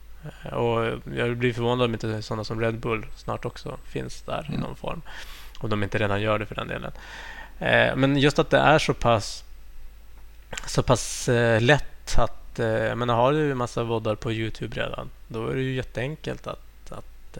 Eh, 0.44 0.52
och 0.52 1.00
jag 1.16 1.36
blir 1.36 1.52
förvånad 1.52 1.84
om 1.84 1.92
inte 1.92 2.22
sådana 2.22 2.44
som 2.44 2.60
Red 2.60 2.78
Bull 2.78 3.06
snart 3.16 3.44
också 3.44 3.78
finns 3.84 4.22
där 4.22 4.44
i 4.44 4.54
Mm. 4.54 4.60
någon 4.60 4.76
form. 4.76 5.02
Om 5.58 5.70
de 5.70 5.82
inte 5.82 5.98
redan 5.98 6.20
gör 6.20 6.38
det 6.38 6.46
för 6.46 6.54
den 6.54 6.68
delen. 6.68 6.92
Men 7.98 8.16
just 8.16 8.38
att 8.38 8.50
det 8.50 8.58
är 8.58 8.78
så 8.78 8.94
pass 8.94 9.44
så 10.66 10.82
pass 10.82 11.28
lätt 11.60 12.18
att 12.18 12.58
jag 12.58 12.98
menar, 12.98 13.14
har 13.14 13.32
du 13.32 13.50
en 13.50 13.58
massa 13.58 13.82
voddar 13.82 14.14
på 14.14 14.32
Youtube 14.32 14.80
redan 14.80 15.10
då 15.28 15.48
är 15.48 15.54
det 15.54 15.62
ju 15.62 15.74
jätteenkelt 15.74 16.46
att, 16.46 16.92
att 16.92 17.38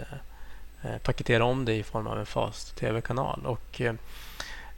paketera 1.02 1.44
om 1.44 1.64
det 1.64 1.74
i 1.74 1.82
form 1.82 2.06
av 2.06 2.18
en 2.18 2.26
fast 2.26 2.76
tv-kanal. 2.76 3.40
Och 3.46 3.80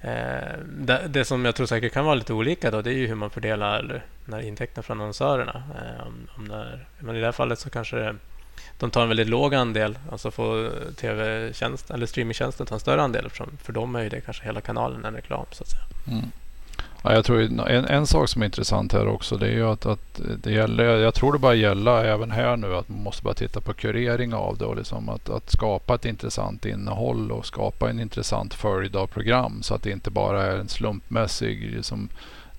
Eh, 0.05 0.59
det, 0.67 1.07
det 1.09 1.25
som 1.25 1.45
jag 1.45 1.55
tror 1.55 1.67
säkert 1.67 1.93
kan 1.93 2.05
vara 2.05 2.15
lite 2.15 2.33
olika 2.33 2.71
då 2.71 2.83
det 2.83 2.91
är 2.91 2.95
ju 2.95 3.07
hur 3.07 3.15
man 3.15 3.31
fördelar 3.31 4.03
när 4.25 4.41
intäkterna 4.41 4.83
från 4.83 5.01
annonsörerna. 5.01 5.63
Eh, 5.75 6.07
om, 6.07 6.29
om 6.37 6.45
när, 6.45 6.87
men 6.99 7.17
I 7.17 7.21
det 7.21 7.25
här 7.25 7.33
fallet 7.33 7.59
så 7.59 7.71
kanske 7.71 7.97
det, 7.97 8.17
de 8.79 8.91
tar 8.91 9.03
en 9.03 9.09
väldigt 9.09 9.29
låg 9.29 9.55
andel. 9.55 9.99
Alltså 10.13 10.31
får 10.31 10.71
tv 10.95 11.53
eller 11.91 12.07
streamingtjänsten 12.07 12.67
ta 12.67 12.75
en 12.75 12.81
större 12.81 13.03
andel. 13.03 13.31
För, 13.31 13.49
för 13.63 13.73
dem 13.73 13.97
är 13.97 14.03
ju 14.03 14.09
det 14.09 14.21
kanske 14.21 14.45
hela 14.45 14.61
kanalen 14.61 15.05
en 15.05 15.15
reklam 15.15 15.47
så 15.51 15.63
att 15.63 15.71
säga. 15.71 15.85
Mm. 16.07 16.31
Ja, 17.07 17.13
jag 17.13 17.25
tror 17.25 17.41
en, 17.41 17.85
en 17.85 18.07
sak 18.07 18.29
som 18.29 18.43
är 18.43 18.47
intressant 18.47 18.93
här 18.93 19.07
också 19.07 19.37
det 19.37 19.47
är 19.47 19.53
ju 19.53 19.67
att, 19.71 19.87
att 19.87 20.21
det 20.43 20.53
gäller, 20.53 20.85
jag 20.85 21.15
tror 21.15 21.33
det 21.33 21.39
bara 21.39 21.55
gäller 21.55 22.05
även 22.05 22.31
här 22.31 22.57
nu 22.57 22.77
att 22.77 22.89
man 22.89 23.03
måste 23.03 23.23
bara 23.23 23.35
titta 23.35 23.61
på 23.61 23.73
kurering 23.73 24.35
av 24.35 24.59
det 24.59 24.65
och 24.65 24.77
liksom 24.77 25.09
att, 25.09 25.31
att 25.31 25.51
skapa 25.51 25.95
ett 25.95 26.05
intressant 26.05 26.67
innehåll 26.67 27.33
och 27.33 27.47
skapa 27.47 27.91
en 27.91 28.01
intressant 28.01 28.55
följd 28.55 28.97
av 28.97 29.07
program 29.07 29.63
så 29.63 29.75
att 29.75 29.83
det 29.83 29.91
inte 29.91 30.11
bara 30.11 30.43
är 30.43 30.57
en 30.57 30.69
slumpmässig 30.69 31.71
liksom, 31.77 32.09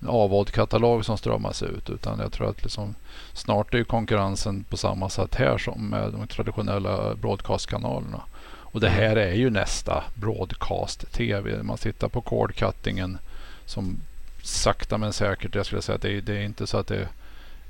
avvald 0.06 0.50
katalog 0.50 1.04
som 1.04 1.18
strömmas 1.18 1.62
ut 1.62 1.90
utan 1.90 2.18
jag 2.18 2.32
tror 2.32 2.50
att 2.50 2.62
liksom, 2.62 2.94
snart 3.32 3.74
är 3.74 3.84
konkurrensen 3.84 4.64
på 4.64 4.76
samma 4.76 5.08
sätt 5.08 5.34
här 5.34 5.58
som 5.58 5.88
med 5.88 6.12
de 6.12 6.26
traditionella 6.26 7.14
broadcastkanalerna. 7.14 8.20
Och 8.48 8.80
det 8.80 8.88
här 8.88 9.16
är 9.16 9.32
ju 9.32 9.50
nästa 9.50 10.04
broadcast-tv. 10.14 11.62
Man 11.62 11.78
tittar 11.78 12.08
på 12.08 12.20
cord-cuttingen 12.20 13.18
som 13.66 14.00
sakta 14.46 14.98
men 14.98 15.12
säkert, 15.12 15.54
jag 15.54 15.66
skulle 15.66 15.82
säga 15.82 15.96
att 15.96 16.02
det 16.02 16.12
är, 16.12 16.20
det 16.20 16.36
är 16.36 16.42
inte 16.42 16.66
så 16.66 16.78
att 16.78 16.86
det, 16.86 17.08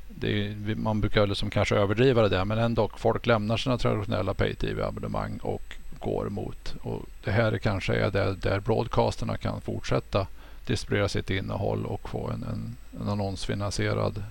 det 0.08 0.46
är, 0.46 0.74
man 0.74 1.00
brukar 1.00 1.26
liksom 1.26 1.50
kanske 1.50 1.76
överdriva 1.76 2.22
det 2.22 2.28
där 2.28 2.44
men 2.44 2.58
ändå 2.58 2.90
folk 2.96 3.26
lämnar 3.26 3.56
sina 3.56 3.78
traditionella 3.78 4.34
pay-tv-abonnemang 4.34 5.38
och 5.42 5.76
går 6.00 6.28
mot. 6.28 6.74
Och 6.82 7.02
det 7.24 7.30
här 7.30 7.58
kanske 7.58 7.94
är 7.94 8.10
där, 8.10 8.36
där 8.40 8.60
broadcasterna 8.60 9.36
kan 9.36 9.60
fortsätta 9.60 10.26
distribuera 10.66 11.08
sitt 11.08 11.30
innehåll 11.30 11.86
och 11.86 12.08
få 12.08 12.30
en, 12.30 12.42
en, 12.42 12.76
en 13.00 13.08
annonsfinansierad 13.08 14.22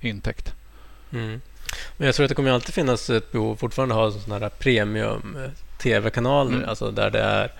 intäkt. 0.00 0.54
Mm. 1.12 1.40
Men 1.96 2.06
jag 2.06 2.14
tror 2.14 2.24
att 2.24 2.28
det 2.28 2.34
kommer 2.34 2.50
alltid 2.50 2.74
finnas 2.74 3.10
ett 3.10 3.32
behov 3.32 3.56
fortfarande 3.56 3.94
av 3.94 4.10
sådana 4.10 4.44
här 4.44 4.48
premium 4.48 5.36
eh, 5.44 5.50
tv-kanaler, 5.78 6.56
mm. 6.56 6.68
alltså 6.68 6.90
där 6.90 7.10
det 7.10 7.20
är 7.20 7.52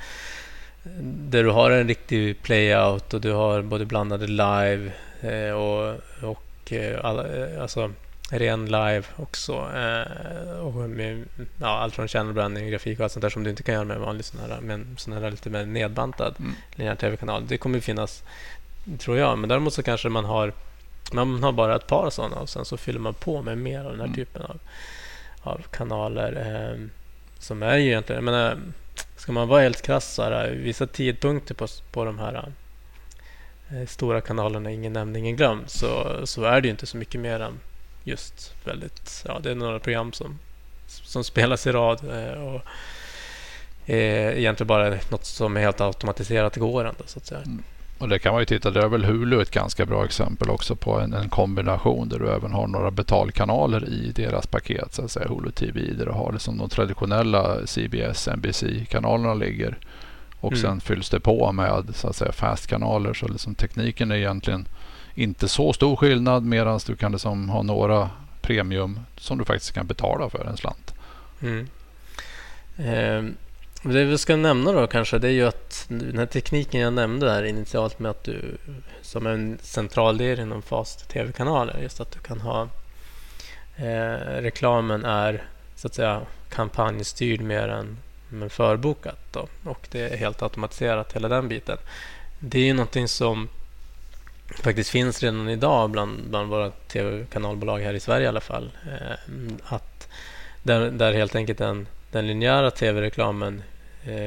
där 1.03 1.45
du 1.45 1.51
har 1.51 1.71
en 1.71 1.89
riktig 1.89 2.43
playout 2.43 3.15
och 3.15 3.21
du 3.21 3.33
har 3.33 3.63
både 3.63 3.85
blandade 3.85 4.27
live 4.27 4.93
eh, 5.21 5.55
och, 5.55 6.01
och 6.23 6.73
eh, 6.73 7.05
alla, 7.05 7.29
eh, 7.37 7.63
alltså 7.63 7.93
ren 8.31 8.67
live 8.67 9.03
också. 9.17 9.53
Och 10.61 10.75
med, 10.75 11.25
ja, 11.61 11.69
allt 11.69 11.95
från 11.95 12.09
channel 12.09 12.35
branding, 12.35 12.71
grafik 12.71 12.99
och 12.99 13.03
allt 13.03 13.13
sånt 13.13 13.23
där 13.23 13.31
som 13.31 13.45
du 13.45 13.51
inte 13.51 13.63
kan 13.63 13.75
göra 13.75 13.85
med 13.85 13.97
en 13.97 14.03
vanlig 14.03 14.25
sån 14.25 14.41
här, 14.41 14.61
med 14.61 14.75
en 14.75 14.97
sån 14.99 15.13
här 15.13 15.31
lite 15.31 15.51
mer 15.51 15.67
nedbantad 15.67 16.35
mm. 16.39 16.53
linjär 16.75 16.95
tv-kanal. 16.95 17.47
Det 17.47 17.59
kommer 17.59 17.81
finnas, 17.81 18.23
tror 18.99 19.19
jag. 19.19 19.39
Men 19.39 19.49
däremot 19.49 19.75
så 19.75 19.83
kanske 19.83 20.09
man 20.09 20.25
har 20.25 20.53
man 21.13 21.43
har 21.43 21.53
bara 21.53 21.77
ett 21.77 21.87
par 21.87 22.11
sådana 22.11 22.37
och 22.37 22.49
sen 22.49 22.65
så 22.65 22.77
fyller 22.77 23.01
man 23.01 23.15
på 23.15 23.43
med 23.43 23.59
mer 23.59 23.79
av 23.79 23.91
den 23.91 24.01
här 24.01 24.07
mm. 24.07 24.15
typen 24.15 24.43
av, 24.43 24.59
av 25.43 25.63
kanaler. 25.71 26.33
Eh, 26.73 26.87
som 27.39 27.63
är 27.63 27.77
ju 27.77 27.87
egentligen, 27.87 28.17
jag 28.17 28.25
menar, 28.25 28.59
ska 29.17 29.33
man 29.33 29.49
vara 29.49 29.63
helt 29.63 29.83
krass 29.83 30.15
så 30.15 30.23
här, 30.23 30.51
vissa 30.51 30.87
tidpunkter 30.87 31.55
på, 31.55 31.67
på 31.93 32.05
de 32.05 32.19
här 32.19 32.53
eh, 33.71 33.87
stora 33.87 34.21
kanalerna, 34.21 34.71
ingen 34.71 34.93
nämnd, 34.93 35.17
ingen 35.17 35.37
glömd, 35.37 35.71
så, 35.71 36.21
så 36.27 36.45
är 36.45 36.61
det 36.61 36.69
ju 36.69 36.71
inte 36.71 36.87
så 36.87 36.97
mycket 36.97 37.21
mer 37.21 37.41
än 37.41 37.61
just 38.05 38.55
väldigt, 38.65 39.25
ja 39.27 39.41
det 39.43 39.51
är 39.51 39.55
några 39.55 39.79
program 39.79 40.13
som, 40.13 40.39
som 40.87 41.25
spelas 41.25 41.67
i 41.67 41.73
rad 41.73 42.01
eh, 42.05 42.43
och 42.43 42.61
eh, 43.91 44.39
egentligen 44.39 44.69
bara 44.69 44.99
något 45.09 45.25
som 45.25 45.57
är 45.57 45.61
helt 45.61 45.81
automatiserat 45.81 46.57
går 46.57 46.85
ändå 46.85 47.05
så 47.07 47.19
att 47.19 47.27
säga. 47.27 47.41
Mm. 47.41 47.63
Och 47.99 48.09
det 48.09 48.19
kan 48.19 48.33
man 48.33 48.43
ju 48.43 48.47
titta, 48.47 48.71
där 48.71 48.81
är 48.81 48.89
väl 48.89 49.05
Hulu 49.05 49.43
ett 49.43 49.51
ganska 49.51 49.87
bra 49.87 50.05
exempel 50.05 50.51
också 50.51 50.77
på 50.77 51.01
en, 51.01 51.13
en, 51.13 51.29
kombination 51.29 52.09
där 52.09 52.19
du 52.19 52.29
även 52.29 52.53
har 52.53 52.67
några 52.67 52.91
betalkanaler 52.91 53.89
i 53.89 54.13
deras 54.15 54.47
paket. 54.47 54.95
Så 54.95 55.05
att 55.05 55.11
säga 55.11 55.29
Hulu 55.29 55.51
TV 55.51 55.81
där 55.81 56.07
du 56.07 56.13
har 56.13 56.33
liksom 56.33 56.59
de 56.59 56.69
traditionella 56.69 57.67
CBS, 57.67 58.29
NBC-kanalerna 58.29 59.35
ligger. 59.35 59.79
Och 60.41 60.53
mm. 60.53 60.63
sen 60.63 60.81
fylls 60.81 61.11
det 61.11 61.21
på 61.21 61.53
med 61.53 61.85
så 61.95 62.09
att 62.09 62.17
säga 62.17 62.33
fast-kanaler. 62.33 63.15
Så 63.15 63.29
liksom 63.29 63.55
tekniken 63.55 64.11
är 64.11 64.17
egentligen 64.17 64.67
inte 65.15 65.49
så 65.49 65.73
stor 65.73 65.97
skillnad 65.97 66.45
medan 66.45 66.81
du 66.87 66.97
kan 66.97 67.13
liksom 67.13 67.49
ha 67.49 67.63
några 67.63 68.11
premium 68.41 69.01
som 69.17 69.39
du 69.39 69.45
faktiskt 69.45 69.73
kan 69.73 69.87
betala 69.87 70.31
för 70.31 70.45
en 70.45 70.57
slant. 70.57 70.95
Mm. 71.43 71.69
Eh, 72.77 73.35
det 73.93 74.05
vi 74.05 74.19
ska 74.19 74.37
nämna 74.37 74.73
då 74.73 74.87
kanske 74.87 75.19
det 75.19 75.29
är 75.29 75.33
ju 75.33 75.47
att 75.47 75.85
den 75.89 76.19
här 76.19 76.27
tekniken 76.27 76.81
jag 76.81 76.93
nämnde 76.93 77.27
där 77.27 77.45
initialt 77.45 77.99
med 77.99 78.11
att 78.11 78.25
du 78.25 78.57
som 79.03 79.27
en 79.27 79.59
central 79.63 80.19
del 80.19 80.41
inom 80.41 80.63
fast 80.63 81.09
tv-kanaler 81.09 81.79
just 81.83 82.01
att 82.01 82.11
du 82.11 82.19
kan 82.19 82.41
ha 82.41 82.69
eh, 83.77 84.41
reklamen 84.41 85.05
är 85.05 85.43
så 85.77 85.87
att 85.87 85.95
säga 85.95 86.21
kampanjstyrd 86.49 87.41
mer 87.41 87.69
än, 87.69 87.97
men 88.29 88.51
förbokat 88.51 89.19
då, 89.33 89.49
och 89.65 89.89
det 89.91 90.01
är 90.01 90.17
helt 90.17 90.43
automatiserat 90.43 91.13
hela 91.13 91.29
den 91.29 91.49
biten. 91.49 91.79
Det 92.39 92.59
är 92.59 92.65
ju 92.65 92.75
någonting 92.75 93.09
som 93.09 93.49
faktiskt 94.63 94.91
finns 94.91 95.23
redan 95.23 95.49
idag 95.49 95.91
bland, 95.91 96.31
bland 96.31 96.49
våra 96.49 96.71
tv-kanalbolag 96.71 97.79
här 97.79 97.95
i 97.95 98.01
Sverige 98.01 98.25
i 98.25 98.29
alla 98.29 98.41
fall. 98.41 98.71
Eh, 98.87 99.35
att 99.65 100.09
där, 100.63 100.91
där 100.91 101.13
helt 101.13 101.35
enkelt 101.35 101.59
den, 101.59 101.87
den 102.11 102.27
linjära 102.27 102.71
tv-reklamen 102.71 103.63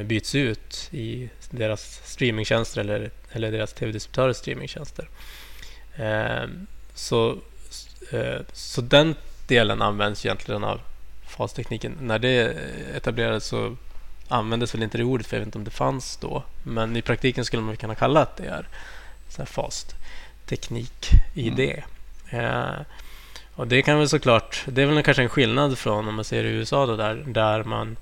byts 0.06 0.36
ut 0.36 0.90
i 0.92 1.30
deras 1.50 2.02
streamingtjänster 2.04 2.82
eller, 2.82 3.12
eller 3.32 3.52
deras 3.52 3.74
tv-distributörers 3.74 4.38
streamingtjänster. 4.38 5.10
Eh, 5.96 6.50
så, 6.94 7.38
eh, 8.12 8.40
så 8.54 8.82
den 8.82 9.16
delen 9.48 9.82
används 9.82 10.26
egentligen 10.26 10.64
av 10.64 10.82
fastekniken. 11.28 11.98
När 12.02 12.20
det 12.20 12.58
etablerades 12.96 13.46
så 13.46 13.76
användes 14.28 14.76
väl 14.76 14.84
inte 14.84 14.98
det 14.98 15.04
ordet, 15.04 15.28
för 15.28 15.36
jag 15.36 15.42
vet 15.42 15.48
inte 15.48 15.58
om 15.58 15.64
det 15.64 15.72
fanns 15.72 16.18
då. 16.18 16.44
Men 16.64 16.96
i 16.96 17.02
praktiken 17.02 17.46
skulle 17.46 17.64
man 17.64 17.78
kunna 17.78 17.96
kalla 17.96 18.22
att 18.22 18.38
det 18.38 18.46
är 18.46 18.68
så 19.30 19.46
fast 19.46 19.96
teknik 20.46 21.12
i 21.34 21.48
mm. 21.48 21.56
det. 21.56 21.84
Eh, 22.30 22.82
och 23.56 23.68
det 23.68 23.82
kan 23.82 23.98
väl 23.98 24.10
såklart, 24.10 24.64
det 24.66 24.82
är 24.82 24.86
väl 24.86 25.04
kanske 25.04 25.24
en 25.24 25.30
skillnad 25.30 25.78
från 25.78 26.08
om 26.08 26.16
man 26.16 26.26
ser 26.26 26.44
i 26.44 26.48
USA 26.48 26.86
då, 26.86 26.96
där, 26.96 27.16
där 27.16 27.64
man 27.64 27.98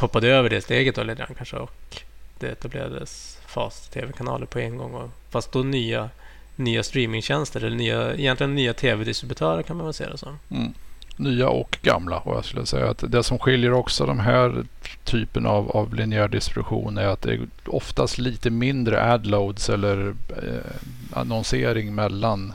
hoppade 0.00 0.28
över 0.28 0.50
det 0.50 0.60
steget 0.60 0.94
då 0.94 1.02
lite 1.02 1.18
grann 1.18 1.34
kanske 1.36 1.56
och 1.56 2.02
det 2.38 2.48
etablerades 2.48 3.38
fast 3.46 3.92
tv-kanaler 3.92 4.46
på 4.46 4.58
en 4.58 4.76
gång. 4.76 4.94
Och, 4.94 5.10
fast 5.30 5.52
då 5.52 5.62
nya, 5.62 6.10
nya 6.56 6.82
streamingtjänster 6.82 7.64
eller 7.64 7.76
nya, 7.76 8.14
egentligen 8.14 8.54
nya 8.54 8.74
tv-distributörer 8.74 9.62
kan 9.62 9.76
man 9.76 9.86
väl 9.86 9.94
säga 9.94 10.10
det 10.10 10.18
som. 10.18 10.38
Mm. 10.50 10.72
Nya 11.16 11.48
och 11.48 11.78
gamla 11.82 12.18
och 12.18 12.36
jag 12.36 12.44
skulle 12.44 12.66
säga 12.66 12.90
att 12.90 13.04
det 13.08 13.22
som 13.22 13.38
skiljer 13.38 13.72
också 13.72 14.06
de 14.06 14.18
här 14.18 14.64
typen 15.04 15.46
av, 15.46 15.70
av 15.70 15.94
linjär 15.94 16.28
distribution 16.28 16.98
är 16.98 17.06
att 17.06 17.22
det 17.22 17.32
är 17.32 17.48
oftast 17.66 18.18
lite 18.18 18.50
mindre 18.50 19.12
adloads 19.12 19.68
eller 19.68 20.14
eh, 20.28 20.72
annonsering 21.12 21.94
mellan 21.94 22.52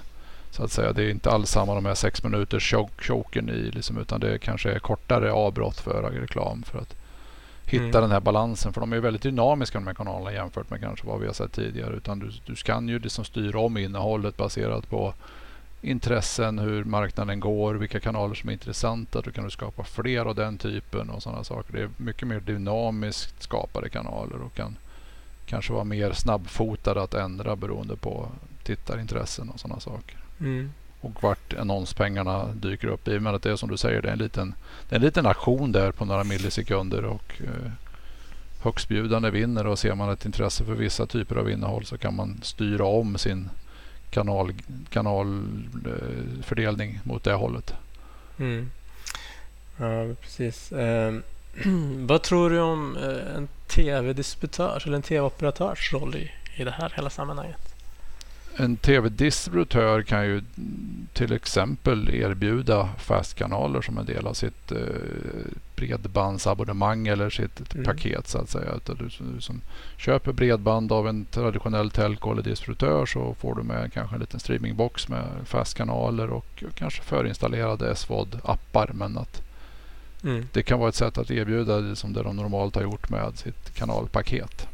så 0.52 0.64
att 0.64 0.72
säga. 0.72 0.94
Det 0.94 1.04
är 1.04 1.10
inte 1.10 1.32
alls 1.32 1.50
samma 1.50 1.76
de 1.76 1.86
här 1.86 1.96
sex 1.96 2.24
minuters 2.24 2.74
choken 2.98 3.50
i 3.50 3.72
liksom, 3.72 3.98
utan 3.98 4.20
det 4.20 4.40
kanske 4.40 4.72
är 4.72 4.80
kortare 4.80 5.32
avbrott 5.32 5.80
för 5.80 6.12
reklam 6.12 6.64
för 6.64 6.80
att 6.80 6.96
hitta 7.66 7.84
mm. 7.84 8.02
den 8.02 8.12
här 8.12 8.20
balansen. 8.20 8.74
För 8.74 8.82
de 8.82 8.94
är 8.94 9.00
väldigt 9.00 9.22
dynamiska 9.22 9.80
de 9.80 9.88
här 9.88 9.94
kanalerna 9.94 10.34
jämfört 10.34 10.70
med 10.70 10.82
kanske 10.82 11.08
vad 11.08 11.20
vi 11.20 11.26
har 11.26 11.34
sett 11.34 11.52
tidigare. 11.52 11.96
Utan 11.96 12.20
du, 12.20 12.32
du 12.46 12.56
kan 12.56 12.90
ju 12.90 13.00
liksom 13.00 13.26
styra 13.26 13.60
om 13.60 13.78
innehållet 13.78 14.38
baserat 14.38 14.90
på 14.90 15.14
intressen, 15.82 16.60
hur 16.60 16.84
marknaden 16.84 17.40
går, 17.40 17.76
vilka 17.76 18.00
kanaler 18.00 18.36
som 18.36 18.50
är 18.50 18.54
intressanta. 18.54 19.22
Då 19.22 19.32
kan 19.32 19.44
du 19.44 19.50
skapa 19.50 19.84
fler 19.84 20.26
av 20.26 20.36
den 20.36 20.58
typen 20.58 21.10
och 21.10 21.24
sådana 21.24 21.44
saker. 21.44 21.74
Det 21.74 21.82
är 21.82 21.90
mycket 21.98 22.28
mer 22.28 22.40
dynamiskt 22.40 23.44
skapade 23.44 23.90
kanaler 23.90 24.42
och 24.42 24.56
kan 24.56 24.78
kanske 25.46 25.74
vara 25.74 25.84
mer 25.84 26.12
snabbfotade 26.12 27.02
att 27.02 27.14
ändra 27.14 27.56
beroende 27.56 27.96
på 27.96 28.28
tittarintressen 28.64 29.50
och 29.50 29.60
sådana 29.60 29.80
saker. 29.80 30.18
Mm 30.40 30.72
och 31.04 31.24
vart 31.24 31.54
annonspengarna 31.54 32.46
dyker 32.46 32.88
upp. 32.88 33.08
I 33.08 33.18
och 33.18 33.22
med 33.22 33.36
att 33.36 33.44
det 33.44 33.52
är 33.52 33.56
som 33.56 33.70
du 33.70 33.78
säger, 33.78 34.02
det 34.02 34.08
är 34.08 34.14
en 34.14 34.20
liten, 34.20 34.56
det 34.90 34.96
är 34.96 35.00
en 35.00 35.06
liten 35.06 35.26
aktion 35.26 35.72
där 35.72 35.92
på 35.92 36.06
några 36.06 36.24
millisekunder 36.24 37.06
och 37.06 37.42
eh, 37.44 37.72
högstbjudande 38.64 39.30
vinner 39.30 39.68
och 39.68 39.80
ser 39.80 39.96
man 39.96 40.10
ett 40.10 40.26
intresse 40.26 40.66
för 40.66 40.74
vissa 40.74 41.06
typer 41.06 41.36
av 41.36 41.50
innehåll 41.50 41.86
så 41.86 41.98
kan 41.98 42.16
man 42.16 42.40
styra 42.44 42.86
om 42.86 43.18
sin 43.18 43.50
kanal, 44.10 44.54
kanalfördelning 44.90 46.96
eh, 46.96 47.00
mot 47.04 47.24
det 47.24 47.34
hållet. 47.34 47.74
Mm. 48.40 48.72
Ja, 49.78 50.16
precis. 50.22 50.72
Eh, 50.72 51.14
vad 51.98 52.22
tror 52.22 52.50
du 52.50 52.60
om 52.60 52.98
eh, 52.98 53.36
en 53.36 53.48
tv-distributörs 53.68 54.86
eller 54.86 54.96
en 54.96 55.02
tv-operatörs 55.02 55.94
roll 55.94 56.16
i, 56.16 56.32
i 56.56 56.64
det 56.64 56.72
här 56.72 56.94
hela 56.96 57.10
sammanhanget? 57.10 57.73
En 58.58 58.78
tv-distributör 58.78 60.02
kan 60.02 60.26
ju 60.26 60.42
till 61.14 61.34
exempel 61.34 62.10
erbjuda 62.10 62.90
fastkanaler 63.00 63.82
som 63.82 63.98
en 63.98 64.06
del 64.06 64.28
av 64.28 64.34
sitt 64.34 64.72
eh, 64.72 64.78
bredbandsabonnemang 65.76 67.08
eller 67.08 67.30
sitt 67.30 67.74
mm. 67.74 67.86
paket 67.86 68.28
så 68.28 68.38
att 68.38 68.50
säga. 68.50 68.72
Du, 68.86 68.94
du, 68.94 69.42
som 69.42 69.62
köper 69.98 70.32
bredband 70.32 70.92
av 70.92 71.08
en 71.08 71.26
traditionell 71.26 71.92
telco 71.92 72.32
eller 72.32 72.42
distributör 72.42 73.06
så 73.06 73.34
får 73.34 73.56
du 73.56 73.64
med 73.64 73.94
kanske 73.94 74.16
en 74.16 74.22
liten 74.22 74.40
streamingbox 74.40 75.08
med 75.08 75.26
fastkanaler 75.46 76.30
och 76.30 76.64
kanske 76.76 77.02
förinstallerade 77.04 77.96
SVOD-appar. 77.96 78.92
Men 78.94 79.18
att 79.18 79.42
mm. 80.24 80.48
det 80.54 80.64
kan 80.64 80.80
vara 80.80 80.90
ett 80.90 80.96
sätt 80.96 81.18
att 81.18 81.32
erbjuda 81.32 81.82
det 81.82 81.96
som 81.96 82.14
det 82.14 82.24
de 82.24 82.36
normalt 82.36 82.76
har 82.76 82.84
gjort 82.84 83.10
med 83.10 83.38
sitt 83.38 83.74
kanalpaket. 83.74 84.68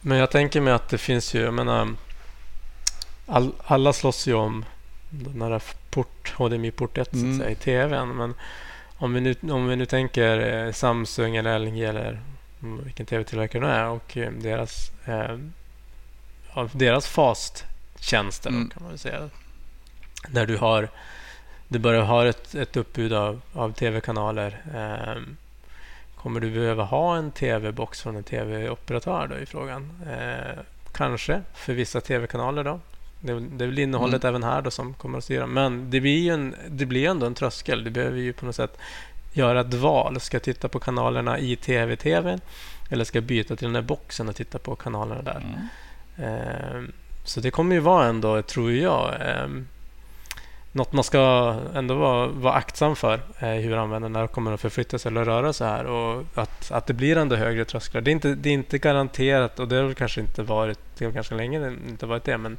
Men 0.00 0.18
jag 0.18 0.30
tänker 0.30 0.60
mig 0.60 0.72
att 0.72 0.88
det 0.88 0.98
finns 0.98 1.34
ju, 1.34 1.40
jag 1.40 1.54
menar 1.54 1.88
all, 3.26 3.52
alla 3.64 3.92
slåss 3.92 4.26
ju 4.26 4.34
om 4.34 4.64
den 5.10 5.42
här 5.42 5.62
port, 5.90 6.34
HDMI-port 6.36 6.98
1 6.98 7.12
mm. 7.12 7.38
säga, 7.38 7.50
i 7.50 7.54
tvn. 7.54 8.08
Men 8.08 8.34
om 8.96 9.14
vi 9.14 9.20
nu, 9.20 9.36
om 9.52 9.68
vi 9.68 9.76
nu 9.76 9.86
tänker 9.86 10.66
eh, 10.66 10.72
Samsung 10.72 11.36
eller 11.36 11.58
LG 11.58 11.84
eller 11.84 12.20
vilken 12.60 13.06
tv-tillverkare 13.06 13.66
det 13.66 13.72
är 13.72 13.88
och 13.88 14.16
eh, 14.16 14.32
deras, 14.32 14.92
eh, 15.04 15.36
deras 16.72 17.06
fast-tjänster 17.06 18.50
mm. 18.50 18.70
kan 18.70 18.82
man 18.82 18.90
väl 18.90 18.98
säga. 18.98 19.28
Där 20.28 20.46
du 20.46 20.56
har 20.56 20.88
du 21.72 21.78
börjar 21.78 22.02
ha 22.02 22.26
ett, 22.26 22.54
ett 22.54 22.76
uppbud 22.76 23.12
av, 23.12 23.40
av 23.52 23.72
tv-kanaler. 23.72 24.62
Eh, 24.74 25.22
kommer 26.16 26.40
du 26.40 26.50
behöva 26.50 26.84
ha 26.84 27.16
en 27.16 27.30
tv-box 27.30 28.02
från 28.02 28.16
en 28.16 28.24
tv-operatör 28.24 29.26
då 29.26 29.38
i 29.38 29.46
frågan? 29.46 29.92
Eh, 30.06 30.62
kanske 30.92 31.42
för 31.54 31.72
vissa 31.72 32.00
tv-kanaler 32.00 32.64
då. 32.64 32.80
Det, 33.24 33.40
det 33.40 33.64
är 33.64 33.68
väl 33.68 33.78
innehållet 33.78 34.24
mm. 34.24 34.34
även 34.34 34.42
här 34.50 34.62
då 34.62 34.70
som 34.70 34.94
kommer 34.94 35.18
att 35.18 35.24
styra. 35.24 35.46
Men 35.46 35.90
det 35.90 36.00
blir 36.00 36.18
ju 36.18 36.30
en, 36.30 36.54
det 36.68 36.86
blir 36.86 37.08
ändå 37.08 37.26
en 37.26 37.34
tröskel. 37.34 37.84
Du 37.84 37.90
behöver 37.90 38.18
ju 38.18 38.32
på 38.32 38.46
något 38.46 38.56
sätt 38.56 38.78
göra 39.32 39.60
ett 39.60 39.74
val. 39.74 40.20
Ska 40.20 40.34
jag 40.34 40.42
titta 40.42 40.68
på 40.68 40.78
kanalerna 40.78 41.38
i 41.38 41.56
tv-tvn 41.56 42.40
eller 42.90 43.04
ska 43.04 43.16
jag 43.16 43.24
byta 43.24 43.56
till 43.56 43.64
den 43.64 43.72
där 43.72 43.82
boxen 43.82 44.28
och 44.28 44.36
titta 44.36 44.58
på 44.58 44.76
kanalerna 44.76 45.22
där? 45.22 45.44
Mm. 45.44 46.38
Eh, 46.38 46.82
så 47.24 47.40
det 47.40 47.50
kommer 47.50 47.74
ju 47.74 47.80
vara 47.80 48.06
ändå, 48.06 48.42
tror 48.42 48.72
jag, 48.72 49.14
eh, 49.20 49.48
något 50.72 50.92
man 50.92 51.04
ska 51.04 51.54
ändå 51.74 51.94
vara, 51.94 52.26
vara 52.26 52.54
aktsam 52.54 52.96
för 52.96 53.20
eh, 53.38 53.48
hur 53.48 53.76
användarna 53.76 54.28
kommer 54.28 54.52
att 54.52 54.60
förflytta 54.60 54.98
sig 54.98 55.10
eller 55.10 55.24
röra 55.24 55.52
sig 55.52 55.68
här 55.68 55.84
och 55.84 56.24
att, 56.34 56.70
att 56.70 56.86
det 56.86 56.94
blir 56.94 57.16
ändå 57.16 57.36
högre 57.36 57.64
trösklar. 57.64 58.00
Det 58.00 58.10
är, 58.10 58.12
inte, 58.12 58.34
det 58.34 58.48
är 58.48 58.54
inte 58.54 58.78
garanterat 58.78 59.58
och 59.58 59.68
det 59.68 59.76
har 59.76 59.84
väl 59.84 59.94
kanske 59.94 60.20
inte 60.20 60.42
varit 60.42 60.78
det 60.98 61.04
har 61.04 61.12
ganska 61.12 61.34
länge 61.34 61.76
inte 61.88 62.06
varit 62.06 62.24
det 62.24 62.38
men 62.38 62.58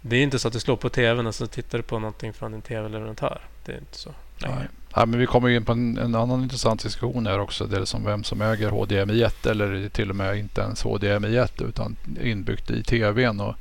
det 0.00 0.16
är 0.16 0.22
inte 0.22 0.38
så 0.38 0.48
att 0.48 0.54
du 0.54 0.60
slår 0.60 0.76
på 0.76 0.88
tvn 0.88 1.26
och 1.26 1.34
så 1.34 1.46
tittar 1.46 1.78
du 1.78 1.82
på 1.82 1.98
någonting 1.98 2.32
från 2.32 2.52
din 2.52 2.62
tv-leverantör. 2.62 3.40
Det 3.64 3.72
är 3.72 3.78
inte 3.78 3.98
så 3.98 4.10
länge. 4.38 4.54
Nej. 4.54 4.68
Nej, 4.96 5.06
men 5.06 5.20
vi 5.20 5.26
kommer 5.26 5.48
in 5.48 5.64
på 5.64 5.72
en, 5.72 5.98
en, 5.98 6.14
annan 6.14 6.42
intressant 6.42 6.82
diskussion 6.82 7.26
här 7.26 7.38
också. 7.38 7.66
Det 7.66 7.76
är 7.76 7.84
som 7.84 8.04
vem 8.04 8.24
som 8.24 8.40
äger 8.40 8.70
HDMI 8.70 9.22
1 9.22 9.46
eller 9.46 9.88
till 9.88 10.10
och 10.10 10.16
med 10.16 10.38
inte 10.38 10.60
ens 10.60 10.82
HDMI 10.82 11.36
1 11.36 11.62
utan 11.62 11.96
inbyggt 12.22 12.70
i 12.70 12.82
tvn. 12.82 13.40
Och 13.40 13.54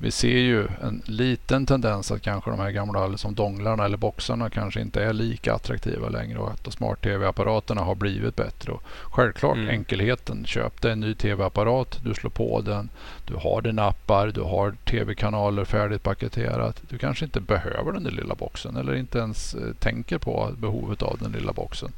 vi 0.00 0.10
ser 0.10 0.38
ju 0.38 0.66
en 0.82 1.02
liten 1.04 1.66
tendens 1.66 2.10
att 2.10 2.22
kanske 2.22 2.50
de 2.50 2.60
här 2.60 2.70
gamla 2.70 3.16
som 3.16 3.34
donglarna 3.34 3.84
eller 3.84 3.96
boxarna 3.96 4.50
kanske 4.50 4.80
inte 4.80 5.04
är 5.04 5.12
lika 5.12 5.54
attraktiva 5.54 6.08
längre 6.08 6.38
och 6.38 6.50
att 6.50 6.72
smart-tv-apparaterna 6.72 7.80
har 7.80 7.94
blivit 7.94 8.36
bättre. 8.36 8.72
Och 8.72 8.82
självklart 9.04 9.56
mm. 9.56 9.68
enkelheten. 9.68 10.46
Köp 10.46 10.82
dig 10.82 10.92
en 10.92 11.00
ny 11.00 11.14
tv-apparat, 11.14 11.98
du 12.04 12.14
slår 12.14 12.30
på 12.30 12.60
den, 12.60 12.88
du 13.26 13.34
har 13.34 13.62
dina 13.62 13.86
appar, 13.86 14.26
du 14.26 14.40
har 14.40 14.74
tv-kanaler 14.84 15.64
färdigt 15.64 16.02
paketerat. 16.02 16.82
Du 16.88 16.98
kanske 16.98 17.24
inte 17.24 17.40
behöver 17.40 17.92
den 17.92 18.04
där 18.04 18.10
lilla 18.10 18.34
boxen 18.34 18.76
eller 18.76 18.94
inte 18.94 19.18
ens 19.18 19.54
eh, 19.54 19.72
tänker 19.78 20.18
på 20.18 20.50
behovet 20.58 21.02
av 21.02 21.18
den 21.20 21.32
lilla 21.32 21.52
boxen. 21.52 21.92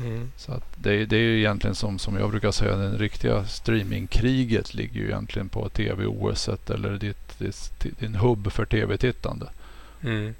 Mm. 0.00 0.30
Så 0.36 0.52
att 0.52 0.64
det, 0.76 1.04
det 1.04 1.16
är 1.16 1.20
ju 1.20 1.38
egentligen 1.38 1.74
som, 1.74 1.98
som 1.98 2.16
jag 2.16 2.30
brukar 2.30 2.50
säga, 2.50 2.76
det 2.76 2.96
riktiga 2.96 3.44
streamingkriget 3.44 4.74
ligger 4.74 5.00
ju 5.00 5.06
egentligen 5.06 5.48
på 5.48 5.68
tv-OS 5.68 6.48
eller 6.48 6.96
ditt, 6.96 7.38
ditt, 7.38 7.86
din 7.98 8.14
hubb 8.14 8.52
för 8.52 8.64
tv-tittande. 8.64 9.50
Mm. 10.02 10.34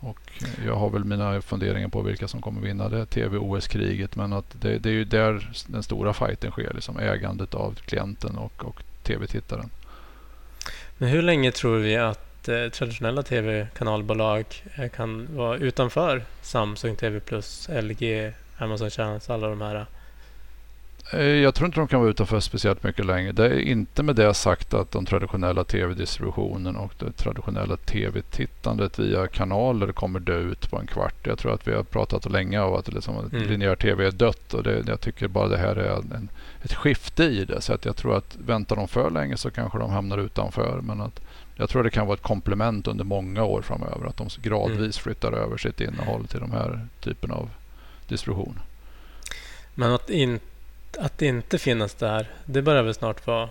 Och 0.00 0.32
jag 0.66 0.76
har 0.76 0.90
väl 0.90 1.04
mina 1.04 1.42
funderingar 1.42 1.88
på 1.88 2.02
vilka 2.02 2.28
som 2.28 2.42
kommer 2.42 2.60
vinna 2.60 2.88
det 2.88 3.06
tv-OS-kriget. 3.06 4.16
Men 4.16 4.32
att 4.32 4.56
det, 4.60 4.78
det, 4.78 4.88
är 4.88 4.94
ju 4.94 5.04
där 5.04 5.50
den 5.66 5.82
stora 5.82 6.12
fighten 6.12 6.50
sker, 6.50 6.72
liksom 6.74 6.98
ägandet 6.98 7.54
av 7.54 7.74
klienten 7.74 8.36
och, 8.36 8.64
och 8.64 8.82
tv-tittaren. 9.02 9.70
Men 10.98 11.08
hur 11.08 11.22
länge 11.22 11.52
tror 11.52 11.78
vi 11.78 11.96
att 11.96 12.48
eh, 12.48 12.68
traditionella 12.68 13.22
tv-kanalbolag 13.22 14.44
eh, 14.74 14.88
kan 14.88 15.36
vara 15.36 15.56
utanför 15.56 16.24
Samsung 16.42 16.96
TV+, 16.96 17.20
LG, 17.68 18.32
Amazon 18.58 18.90
Channels, 18.90 19.30
alla 19.30 19.48
de 19.48 19.60
här? 19.60 19.86
Eh, 21.12 21.20
jag 21.20 21.54
tror 21.54 21.66
inte 21.66 21.80
de 21.80 21.88
kan 21.88 22.00
vara 22.00 22.10
utanför 22.10 22.40
speciellt 22.40 22.82
mycket 22.82 23.06
längre. 23.06 23.32
Det 23.32 23.46
är 23.46 23.58
inte 23.58 24.02
med 24.02 24.16
det 24.16 24.34
sagt 24.34 24.74
att 24.74 24.90
den 24.90 25.04
traditionella 25.04 25.64
tv-distributionen 25.64 26.76
och 26.76 26.92
det 26.98 27.12
traditionella 27.12 27.76
tv-tittandet 27.76 28.98
via 28.98 29.26
kanaler 29.26 29.92
kommer 29.92 30.20
dö 30.20 30.38
ut 30.38 30.70
på 30.70 30.78
en 30.78 30.86
kvart. 30.86 31.26
Jag 31.26 31.38
tror 31.38 31.54
att 31.54 31.68
vi 31.68 31.74
har 31.74 31.82
pratat 31.82 32.30
länge 32.30 32.60
om 32.60 32.74
att 32.74 32.92
liksom 32.92 33.30
mm. 33.32 33.48
linjär 33.48 33.76
tv 33.76 34.06
är 34.06 34.10
dött 34.10 34.54
och 34.54 34.62
det, 34.62 34.82
jag 34.86 35.00
tycker 35.00 35.28
bara 35.28 35.48
det 35.48 35.58
här 35.58 35.76
är 35.76 35.96
en, 35.96 36.28
ett 36.62 36.74
skifte 36.74 37.24
i 37.24 37.44
det. 37.44 37.60
Så 37.60 37.72
att 37.72 37.84
jag 37.84 37.96
tror 37.96 38.16
att 38.16 38.36
väntar 38.46 38.76
de 38.76 38.88
för 38.88 39.10
länge 39.10 39.36
så 39.36 39.50
kanske 39.50 39.78
de 39.78 39.90
hamnar 39.90 40.18
utanför. 40.18 40.80
Men 40.82 41.00
att 41.00 41.20
jag 41.56 41.68
tror 41.68 41.82
det 41.82 41.90
kan 41.90 42.06
vara 42.06 42.14
ett 42.14 42.22
komplement 42.22 42.88
under 42.88 43.04
många 43.04 43.44
år 43.44 43.62
framöver. 43.62 44.06
Att 44.06 44.16
de 44.16 44.28
gradvis 44.42 44.78
mm. 44.78 44.92
flyttar 44.92 45.32
över 45.32 45.56
sitt 45.56 45.80
innehåll 45.80 46.26
till 46.26 46.40
de 46.40 46.52
här 46.52 46.86
typen 47.00 47.30
av 47.30 47.50
distribution. 48.08 48.60
Men 49.74 49.92
att, 49.92 50.10
in, 50.10 50.40
att 50.98 51.22
inte 51.22 51.58
finnas 51.58 51.94
där, 51.94 52.30
det 52.44 52.62
börjar 52.62 52.82
väl 52.82 52.94
snart 52.94 53.26
vara... 53.26 53.48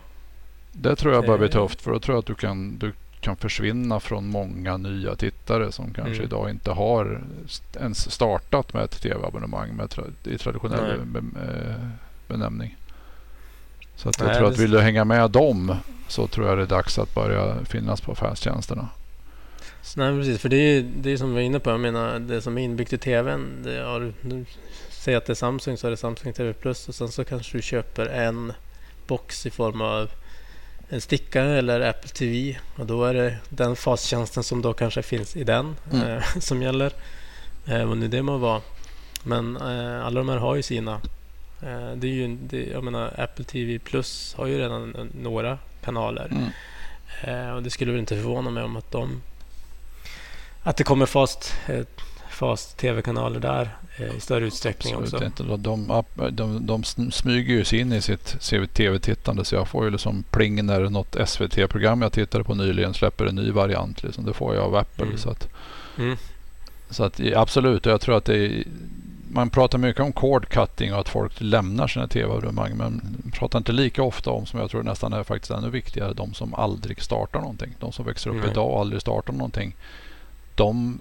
Det 0.72 0.96
tror 0.96 1.14
jag 1.14 1.26
börjar 1.26 1.40
bli 1.40 1.50
tufft 1.50 1.82
för 1.82 1.92
då 1.92 2.00
tror 2.00 2.16
jag 2.16 2.20
att 2.20 2.26
du 2.26 2.36
kan, 2.36 2.78
du 2.78 2.94
kan 3.22 3.38
försvinna 3.38 4.00
från 4.00 4.28
många 4.28 4.78
nya 4.78 5.16
tittare 5.16 5.72
som 5.72 5.94
kanske 5.94 6.14
mm. 6.14 6.24
idag 6.24 6.50
inte 6.50 6.72
har 6.72 7.24
ens 7.80 8.12
startat 8.12 8.74
med 8.74 8.84
ett 8.84 9.02
tv-abonnemang 9.02 9.76
med 9.76 9.90
tra 9.90 10.04
i 10.24 10.38
traditionell 10.38 11.00
be, 11.06 11.20
eh, 11.20 11.88
benämning. 12.28 12.78
Så 13.96 14.10
att 14.10 14.20
jag 14.20 14.28
Nej, 14.28 14.38
tror 14.38 14.48
att 14.48 14.58
vill 14.58 14.72
du 14.72 14.80
hänga 14.80 15.06
med 15.06 15.32
dem 15.32 15.76
så 16.08 16.28
tror 16.28 16.48
jag 16.48 16.58
det 16.58 16.64
är 16.64 16.68
dags 16.68 17.00
att 17.00 17.16
börja 17.16 17.66
finnas 17.66 18.02
på 18.02 18.12
affärstjänsterna. 18.12 18.90
Nej, 19.96 20.18
precis. 20.18 20.42
För 20.42 20.50
det 20.50 20.56
är 20.56 20.82
det 20.82 21.12
är 21.12 21.18
som 21.18 21.30
vi 21.30 21.34
var 21.34 21.42
inne 21.42 21.60
på. 21.60 21.70
Jag 21.70 21.80
menar, 21.80 22.20
det 22.20 22.42
som 22.42 22.58
är 22.58 22.62
inbyggt 22.62 22.94
i 22.94 22.98
tvn. 22.98 23.64
Det 23.64 23.84
har, 23.84 24.14
du 24.22 24.46
säger 24.90 25.18
att 25.18 25.26
det 25.26 25.34
är 25.34 25.36
Samsung 25.36 25.78
så 25.78 25.88
är 25.88 25.92
det 25.92 25.98
Samsung 25.98 26.34
TV 26.34 26.54
Plus 26.54 26.90
och 26.90 26.96
sen 26.96 27.10
så 27.12 27.24
kanske 27.24 27.58
du 27.58 27.62
köper 27.62 28.06
en 28.06 28.54
box 29.08 29.46
i 29.46 29.50
form 29.50 29.82
av 29.82 30.10
en 30.90 31.02
stickare 31.02 31.58
eller 31.58 31.82
Apple 31.82 32.10
TV 32.10 32.58
och 32.76 32.86
då 32.86 33.06
är 33.06 33.14
det 33.14 33.38
den 33.50 33.76
fastjänsten 33.76 34.44
som 34.44 34.62
då 34.62 34.74
kanske 34.74 35.02
finns 35.02 35.36
i 35.36 35.44
den 35.44 35.76
mm. 35.92 36.08
eh, 36.08 36.24
som 36.40 36.62
gäller. 36.62 36.94
Eh, 37.66 37.86
vad 37.86 37.98
nu 37.98 38.08
det 38.08 38.22
må 38.22 38.38
vara. 38.38 38.62
Men 39.24 39.56
eh, 39.56 40.06
alla 40.06 40.20
de 40.20 40.30
här 40.30 40.38
har 40.38 40.56
ju 40.56 40.62
sina. 40.62 40.94
Eh, 41.62 41.92
det 41.96 42.08
är 42.08 42.12
ju, 42.12 42.38
det, 42.44 42.66
jag 42.66 42.84
menar, 42.84 43.14
Apple 43.18 43.46
TV 43.46 43.80
Plus 43.80 44.34
har 44.38 44.46
ju 44.48 44.60
redan 44.60 45.10
några 45.22 45.58
kanaler. 45.84 46.32
Mm. 46.32 46.50
Eh, 47.24 47.56
och 47.56 47.64
det 47.64 47.70
skulle 47.70 47.92
väl 47.92 48.00
inte 48.00 48.16
förvåna 48.16 48.50
mig 48.50 48.64
om 48.64 48.76
att 48.76 48.92
de 48.92 49.22
att 50.64 50.78
det 50.78 50.84
kommer 50.84 51.06
fast, 51.06 51.54
eh, 51.68 51.86
fast 52.30 52.78
tv-kanaler 52.78 53.40
där 53.40 53.78
eh, 53.98 54.16
i 54.16 54.20
större 54.20 54.46
utsträckning 54.46 54.94
Absolut 54.94 55.14
också. 55.14 55.26
Inte. 55.26 55.44
De, 55.44 56.04
de, 56.32 56.66
de, 56.66 56.84
smyger 57.12 57.54
ju 57.54 57.66
sig 57.66 57.80
in 57.80 57.94
i 57.94 58.02
sitt 58.02 58.52
tv-tittande 58.74 59.46
så 59.46 59.56
jag 59.56 59.68
får 59.68 59.86
ju 59.86 59.92
liksom 59.92 60.24
pling 60.32 60.66
när 60.66 60.90
något 60.90 61.16
SVT-program 61.26 62.02
jag 62.02 62.14
tittade 62.14 62.44
på 62.44 62.56
nyligen 62.56 62.94
släpper 62.94 63.26
en 63.26 63.36
ny 63.36 63.52
variant. 63.52 64.04
Liksom. 64.04 64.26
Det 64.26 64.34
får 64.34 64.56
jag 64.56 64.64
av 64.64 64.76
Apple. 64.76 65.06
Mm. 65.06 65.18
Så, 65.18 65.30
att, 65.30 65.48
mm. 65.98 66.18
så 66.90 67.04
att 67.04 67.20
absolut, 67.36 67.86
jag 67.86 68.02
tror 68.02 68.18
att 68.18 68.26
det 68.26 68.38
är, 68.38 68.64
man 69.32 69.50
pratar 69.50 69.78
mycket 69.78 70.02
om 70.02 70.12
cord 70.12 70.50
cutting 70.50 70.94
och 70.94 71.00
att 71.00 71.10
folk 71.10 71.34
lämnar 71.38 71.88
sina 71.88 72.08
tv-abonnemang 72.08 72.78
men 72.78 73.02
pratar 73.34 73.60
inte 73.60 73.72
lika 73.72 74.04
ofta 74.04 74.32
om, 74.32 74.46
som 74.46 74.60
jag 74.60 74.72
tror 74.72 74.84
nästan 74.84 75.14
är 75.14 75.24
faktiskt 75.24 75.52
ännu 75.52 75.70
viktigare, 75.70 76.14
de 76.14 76.34
som 76.34 76.54
aldrig 76.54 77.02
startar 77.02 77.40
någonting. 77.40 77.76
De 77.80 77.92
som 77.92 78.06
växer 78.06 78.30
upp 78.30 78.36
mm. 78.36 78.52
idag 78.52 78.72
och 78.72 78.80
aldrig 78.80 79.02
startar 79.02 79.34
någonting 79.34 79.76
de 80.62 81.00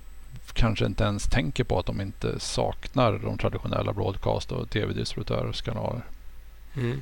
kanske 0.52 0.86
inte 0.86 1.04
ens 1.04 1.26
tänker 1.26 1.64
på 1.64 1.78
att 1.78 1.86
de 1.86 2.00
inte 2.00 2.40
saknar 2.40 3.12
de 3.12 3.38
traditionella 3.38 3.92
broadcast 3.92 4.52
och 4.52 4.70
tv-distributörers 4.70 5.62
kanaler. 5.62 6.02
Mm. 6.76 7.00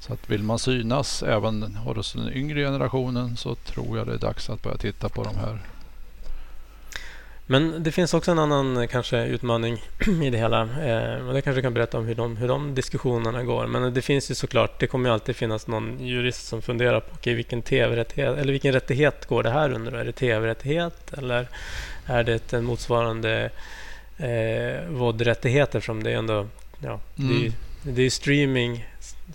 Så 0.00 0.12
att 0.12 0.30
vill 0.30 0.42
man 0.42 0.58
synas 0.58 1.22
även 1.22 1.62
hos 1.76 2.12
den 2.12 2.32
yngre 2.32 2.60
generationen 2.60 3.36
så 3.36 3.54
tror 3.54 3.98
jag 3.98 4.06
det 4.06 4.14
är 4.14 4.18
dags 4.18 4.50
att 4.50 4.62
börja 4.62 4.76
titta 4.76 5.08
på 5.08 5.24
de 5.24 5.36
här. 5.36 5.60
Men 7.50 7.82
det 7.82 7.92
finns 7.92 8.14
också 8.14 8.30
en 8.30 8.38
annan 8.38 8.88
kanske 8.88 9.24
utmaning 9.24 9.82
i 10.22 10.30
det 10.30 10.38
hela. 10.38 10.62
Eh, 10.62 11.26
och 11.28 11.34
det 11.34 11.42
kanske 11.42 11.62
kan 11.62 11.74
berätta 11.74 11.98
om 11.98 12.06
hur 12.06 12.14
de, 12.14 12.36
hur 12.36 12.48
de 12.48 12.74
diskussionerna 12.74 13.42
går. 13.42 13.66
Men 13.66 13.94
det 13.94 14.02
finns 14.02 14.30
ju 14.30 14.34
såklart, 14.34 14.80
det 14.80 14.86
kommer 14.86 15.08
ju 15.08 15.12
alltid 15.12 15.36
finnas 15.36 15.66
någon 15.66 16.06
jurist 16.06 16.46
som 16.46 16.62
funderar 16.62 17.00
på 17.00 17.14
okay, 17.14 17.34
vilken 17.34 17.62
tv-rättighet 17.62 18.38
eller 18.38 18.52
vilken 18.52 18.72
rättighet 18.72 19.26
går 19.26 19.42
det 19.42 19.50
här 19.50 19.72
under? 19.72 19.92
Är 19.92 20.04
det 20.04 20.12
tv-rättighet 20.12 21.12
eller 21.12 21.48
är 22.06 22.24
det 22.24 22.52
en 22.52 22.64
motsvarande 22.64 23.50
eh, 24.18 24.88
VOD-rättighet 24.88 25.74
eftersom 25.74 26.02
det 26.02 26.10
är 26.10 26.16
ändå 26.16 26.46
ja, 26.80 27.00
mm. 27.18 27.40
det, 27.40 27.46
är, 27.46 27.52
det 27.94 28.02
är 28.02 28.10
streaming, 28.10 28.86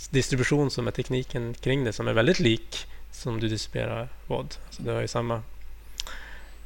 distribution 0.09 0.71
som 0.71 0.87
är 0.87 0.91
tekniken 0.91 1.53
kring 1.53 1.83
det 1.83 1.93
som 1.93 2.07
är 2.07 2.13
väldigt 2.13 2.39
lik 2.39 2.87
som 3.11 3.39
du 3.39 3.47
distribuerar 3.47 4.09
VOD. 4.27 4.55
Alltså 4.65 4.83
det 4.83 4.91
har 4.91 5.01
ju 5.01 5.07
samma 5.07 5.41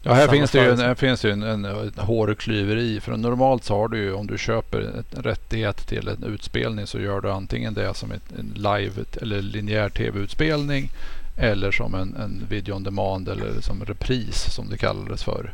Ja, 0.08 0.14
här 0.14 0.28
finns 0.28 0.52
det 0.52 0.64
ju 0.64 0.72
en, 0.72 0.80
här 0.80 0.96
finns 0.96 1.22
det 1.22 1.32
en, 1.32 1.44
en, 1.44 1.66
en 1.66 1.92
hårklyveri. 1.98 3.00
För 3.00 3.18
normalt 3.18 3.64
så 3.64 3.76
har 3.76 3.88
du 3.88 3.98
ju 3.98 4.14
om 4.14 4.28
du 4.28 4.38
köper 4.38 4.82
en 4.82 5.24
rättighet 5.24 5.88
till 5.88 6.08
en 6.08 6.24
utspelning 6.24 6.88
så 6.88 7.00
gör 7.00 7.22
du 7.22 7.32
antingen 7.32 7.74
det 7.74 7.94
som 7.94 8.12
ett, 8.12 8.32
en 8.40 8.54
live 8.56 9.04
eller 9.22 9.42
linjär 9.42 9.90
tv-utspelning 9.90 10.90
eller 11.38 11.72
som 11.72 11.96
en, 11.96 12.16
en 12.16 12.46
video 12.50 12.76
on 12.76 12.84
demand 12.84 13.30
eller 13.30 13.62
som 13.62 13.86
repris 13.86 14.54
som 14.54 14.70
det 14.70 14.78
kallades 14.78 15.24
för. 15.24 15.54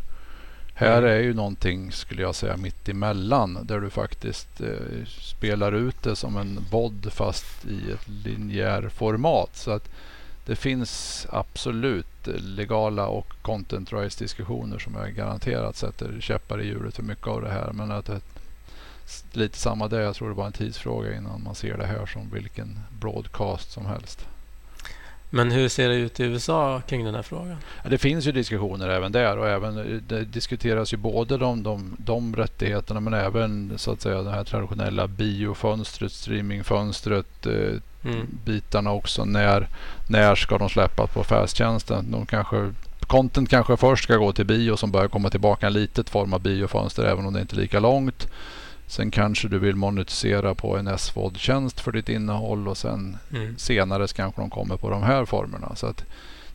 Här 0.75 0.97
mm. 0.97 1.09
är 1.09 1.19
ju 1.19 1.33
någonting, 1.33 1.91
skulle 1.91 2.21
jag 2.21 2.35
säga, 2.35 2.57
mitt 2.57 2.89
emellan 2.89 3.59
där 3.63 3.79
du 3.79 3.89
faktiskt 3.89 4.61
eh, 4.61 5.05
spelar 5.07 5.71
ut 5.71 6.03
det 6.03 6.15
som 6.15 6.37
en 6.37 6.59
VOD 6.71 7.07
fast 7.11 7.65
i 7.65 7.91
ett 7.91 8.07
linjär 8.25 8.89
format. 8.89 9.49
Så 9.53 9.71
att 9.71 9.89
det 10.45 10.55
finns 10.55 11.27
absolut 11.29 12.27
legala 12.27 13.07
och 13.07 13.33
content 13.41 13.93
rights 13.93 14.15
diskussioner 14.15 14.79
som 14.79 14.95
jag 14.95 15.13
garanterat 15.13 15.75
sätter 15.75 16.17
käppar 16.19 16.61
i 16.61 16.67
hjulet 16.67 16.95
för 16.95 17.03
mycket 17.03 17.27
av 17.27 17.41
det 17.41 17.49
här. 17.49 17.71
Men 17.73 17.91
att 17.91 18.05
det, 18.05 18.21
lite 19.31 19.57
samma 19.57 19.87
där, 19.87 19.99
jag 19.99 20.15
tror 20.15 20.29
det 20.29 20.35
var 20.35 20.45
en 20.45 20.51
tidsfråga 20.51 21.15
innan 21.17 21.43
man 21.43 21.55
ser 21.55 21.77
det 21.77 21.85
här 21.85 22.05
som 22.05 22.29
vilken 22.33 22.79
broadcast 22.99 23.71
som 23.71 23.85
helst. 23.85 24.27
Men 25.29 25.51
hur 25.51 25.69
ser 25.69 25.89
det 25.89 25.95
ut 25.95 26.19
i 26.19 26.23
USA 26.23 26.81
kring 26.87 27.05
den 27.05 27.15
här 27.15 27.21
frågan? 27.21 27.57
Det 27.89 27.97
finns 27.97 28.27
ju 28.27 28.31
diskussioner 28.31 28.89
även 28.89 29.11
där 29.11 29.37
och 29.37 29.49
även 29.49 30.03
det 30.07 30.25
diskuteras 30.25 30.93
ju 30.93 30.97
både 30.97 31.37
de, 31.37 31.63
de, 31.63 31.95
de 31.99 32.35
rättigheterna 32.35 32.99
men 32.99 33.13
även 33.13 33.73
så 33.77 33.91
att 33.91 34.01
säga 34.01 34.21
det 34.21 34.31
här 34.31 34.43
traditionella 34.43 35.07
biofönstret, 35.07 36.11
streamingfönstret, 36.11 37.45
eh, 37.45 37.79
mm. 38.05 38.27
bitarna 38.45 38.91
också. 38.91 39.25
När, 39.25 39.67
när 40.07 40.35
ska 40.35 40.57
de 40.57 40.69
släppas 40.69 41.09
på 41.09 41.21
affärstjänsten? 41.21 42.11
De 42.11 42.25
kanske 42.25 42.71
Content 43.07 43.49
kanske 43.49 43.77
först 43.77 44.03
ska 44.03 44.17
gå 44.17 44.31
till 44.31 44.45
bio 44.45 44.77
som 44.77 44.91
börjar 44.91 45.07
komma 45.07 45.29
tillbaka 45.29 45.67
en 45.67 45.73
litet 45.73 46.09
form 46.09 46.33
av 46.33 46.41
biofönster 46.41 47.03
även 47.03 47.25
om 47.25 47.33
det 47.33 47.41
inte 47.41 47.55
är 47.55 47.61
lika 47.61 47.79
långt. 47.79 48.27
Sen 48.87 49.11
kanske 49.11 49.47
du 49.47 49.59
vill 49.59 49.75
monetisera 49.75 50.55
på 50.55 50.77
en 50.77 50.97
SVOD-tjänst 50.97 51.79
för 51.79 51.91
ditt 51.91 52.09
innehåll 52.09 52.67
och 52.67 52.77
sen 52.77 53.17
mm. 53.33 53.57
senare 53.57 54.07
kanske 54.07 54.41
de 54.41 54.49
kommer 54.49 54.77
på 54.77 54.89
de 54.89 55.03
här 55.03 55.25
formerna. 55.25 55.75
Så 55.75 55.87
att 55.87 56.05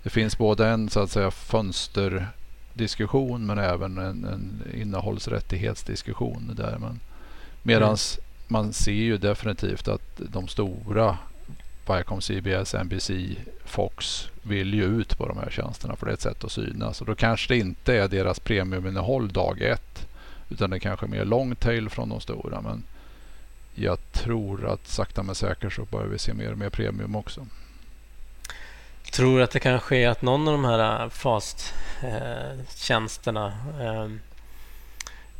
det 0.03 0.11
finns 0.11 0.39
både 0.39 0.69
en 0.69 0.91
så 0.91 1.01
att 1.01 1.11
säga 1.11 1.31
fönsterdiskussion 1.31 3.47
men 3.47 3.59
även 3.59 3.99
en, 3.99 4.25
en 4.25 4.63
innehållsrättighetsdiskussion 4.75 6.53
där. 6.57 6.79
Medans 7.63 8.19
mm. 8.19 8.25
man 8.49 8.73
ser 8.73 8.93
ju 8.93 9.19
definitivt 9.19 9.89
att 9.89 10.21
de 10.33 10.49
stora 10.49 11.19
Viacom, 11.89 12.21
CBS, 12.21 12.75
NBC, 12.75 13.11
Fox 13.65 14.29
vill 14.43 14.75
ju 14.75 14.85
ut 14.85 15.19
på 15.19 15.29
de 15.29 15.39
här 15.39 15.51
tjänsterna 15.51 15.97
för 15.97 16.07
det 16.07 16.13
är 16.13 16.15
ett 16.15 16.21
sätt 16.21 16.45
att 16.45 16.53
synas. 16.53 17.01
Och 17.01 17.07
då 17.07 17.15
kanske 17.15 17.55
det 17.55 17.59
inte 17.59 17.95
är 17.95 18.09
deras 18.09 18.41
premiuminnehåll 18.41 19.29
dag 19.29 19.63
ett. 19.63 20.07
Utan 20.49 20.71
det 20.71 20.81
kanske 20.81 21.07
är 21.07 21.11
mer 21.11 21.25
long 21.25 21.57
tail 21.57 21.89
från 21.89 22.09
de 22.09 22.21
stora. 22.21 22.61
Men 22.61 22.85
jag 23.75 24.13
tror 24.13 24.73
att 24.73 24.89
sakta 24.89 25.23
men 25.23 25.35
säkert 25.35 25.73
så 25.73 25.85
börjar 25.85 26.07
vi 26.07 26.19
se 26.19 26.35
mer 26.35 26.53
och 26.53 26.59
mer 26.59 26.71
premium 26.71 27.17
också. 27.17 27.47
Tror 29.13 29.41
att 29.41 29.51
det 29.51 29.61
kan 29.61 29.81
ske 29.81 30.07
att 30.07 30.23
någon 30.23 30.49
av 30.49 30.55
de 30.55 30.65
här 30.65 31.09
FAST-tjänsterna 31.09 33.53
eh, 33.81 34.03
eh 34.03 34.09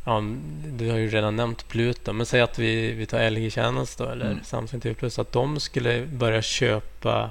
Ja, 0.09 0.23
du 0.71 0.89
har 0.89 0.97
ju 0.97 1.09
redan 1.09 1.35
nämnt 1.35 1.67
Pluto, 1.67 2.13
men 2.13 2.25
säg 2.25 2.41
att 2.41 2.59
vi, 2.59 2.93
vi 2.93 3.05
tar 3.05 3.29
LG 3.29 3.49
Channels 3.51 3.95
då, 3.95 4.05
eller 4.05 4.25
mm. 4.25 4.43
Samsung 4.43 4.79
TV 4.79 4.95
Plus, 4.95 5.19
att 5.19 5.31
de 5.31 5.59
skulle 5.59 6.05
börja 6.05 6.41
köpa 6.41 7.29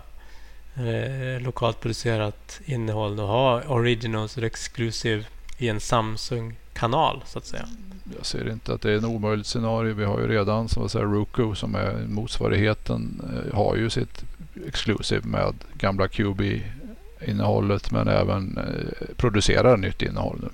eh, 0.74 1.42
lokalt 1.42 1.80
producerat 1.80 2.60
innehåll 2.64 3.20
och 3.20 3.26
ha 3.26 3.62
originals 3.62 4.36
och 4.36 4.42
exclusive 4.42 5.24
i 5.58 5.68
en 5.68 5.80
Samsung-kanal, 5.80 7.22
så 7.26 7.38
att 7.38 7.46
säga. 7.46 7.68
Jag 8.16 8.26
ser 8.26 8.50
inte 8.50 8.74
att 8.74 8.82
det 8.82 8.92
är 8.92 8.96
en 8.96 9.04
omöjligt 9.04 9.46
scenario. 9.46 9.94
Vi 9.94 10.04
har 10.04 10.20
ju 10.20 10.28
redan 10.28 10.68
som 10.68 10.88
säga, 10.88 11.04
Roku 11.04 11.54
som 11.54 11.74
är 11.74 12.06
motsvarigheten, 12.08 13.22
eh, 13.32 13.56
har 13.56 13.76
ju 13.76 13.90
sitt 13.90 14.24
exclusive 14.66 15.28
med 15.28 15.54
gamla 15.78 16.08
QB-innehållet 16.08 17.90
men 17.90 18.08
även 18.08 18.58
eh, 18.58 19.14
producerar 19.16 19.76
nytt 19.76 20.02
innehåll 20.02 20.38
nu. 20.42 20.48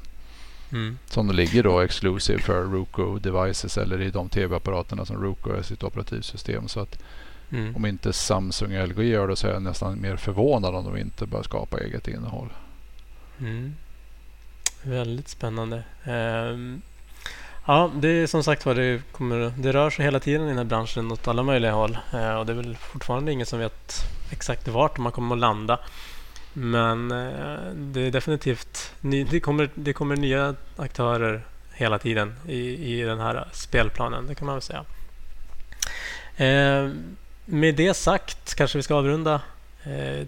Mm. 0.74 0.98
Som 1.06 1.30
ligger 1.30 1.62
då 1.62 1.80
exclusive 1.80 2.38
för 2.38 2.64
Roku 2.64 3.18
devices 3.18 3.78
eller 3.78 4.00
i 4.00 4.10
de 4.10 4.28
tv-apparaterna 4.28 5.04
som 5.04 5.22
Roku 5.22 5.50
är 5.50 5.62
sitt 5.62 5.84
operativsystem. 5.84 6.68
Så 6.68 6.80
att 6.80 6.98
mm. 7.50 7.76
om 7.76 7.86
inte 7.86 8.12
Samsung 8.12 8.76
och 8.76 8.88
LG 8.88 9.02
gör 9.02 9.28
det 9.28 9.36
så 9.36 9.46
är 9.46 9.52
jag 9.52 9.62
nästan 9.62 10.00
mer 10.00 10.16
förvånad 10.16 10.74
om 10.74 10.84
de 10.84 10.96
inte 10.96 11.26
börjar 11.26 11.42
skapa 11.42 11.80
eget 11.80 12.08
innehåll. 12.08 12.52
Mm. 13.40 13.74
Väldigt 14.82 15.28
spännande. 15.28 15.82
Um, 16.06 16.82
ja, 17.66 17.90
det 17.94 18.08
är 18.08 18.26
som 18.26 18.44
sagt 18.44 18.66
var 18.66 18.74
det, 18.74 19.02
kommer, 19.12 19.52
det 19.58 19.72
rör 19.72 19.90
sig 19.90 20.04
hela 20.04 20.20
tiden 20.20 20.44
i 20.44 20.48
den 20.48 20.58
här 20.58 20.64
branschen 20.64 21.12
åt 21.12 21.28
alla 21.28 21.42
möjliga 21.42 21.72
håll. 21.72 21.98
Uh, 22.14 22.34
och 22.34 22.46
det 22.46 22.52
är 22.52 22.56
väl 22.56 22.76
fortfarande 22.76 23.32
ingen 23.32 23.46
som 23.46 23.58
vet 23.58 23.92
exakt 24.30 24.68
vart 24.68 24.98
man 24.98 25.12
kommer 25.12 25.34
att 25.34 25.40
landa. 25.40 25.78
Men 26.56 27.12
uh, 27.12 27.74
det 27.74 28.00
är 28.00 28.10
definitivt 28.10 28.92
det, 29.00 29.40
kommer, 29.40 29.70
det 29.74 29.92
kommer 29.92 30.16
nya 30.16 30.54
aktörer 30.76 31.42
hela 31.72 31.98
tiden 31.98 32.34
i, 32.48 32.94
i 32.94 33.02
den 33.02 33.20
här 33.20 33.48
spelplanen. 33.52 34.26
Det 34.26 34.34
kan 34.34 34.46
man 34.46 34.54
väl 34.54 34.62
säga. 34.62 34.84
Uh, 36.40 36.92
med 37.44 37.74
det 37.74 37.94
sagt 37.94 38.54
kanske 38.54 38.78
vi 38.78 38.82
ska 38.82 38.94
avrunda 38.94 39.40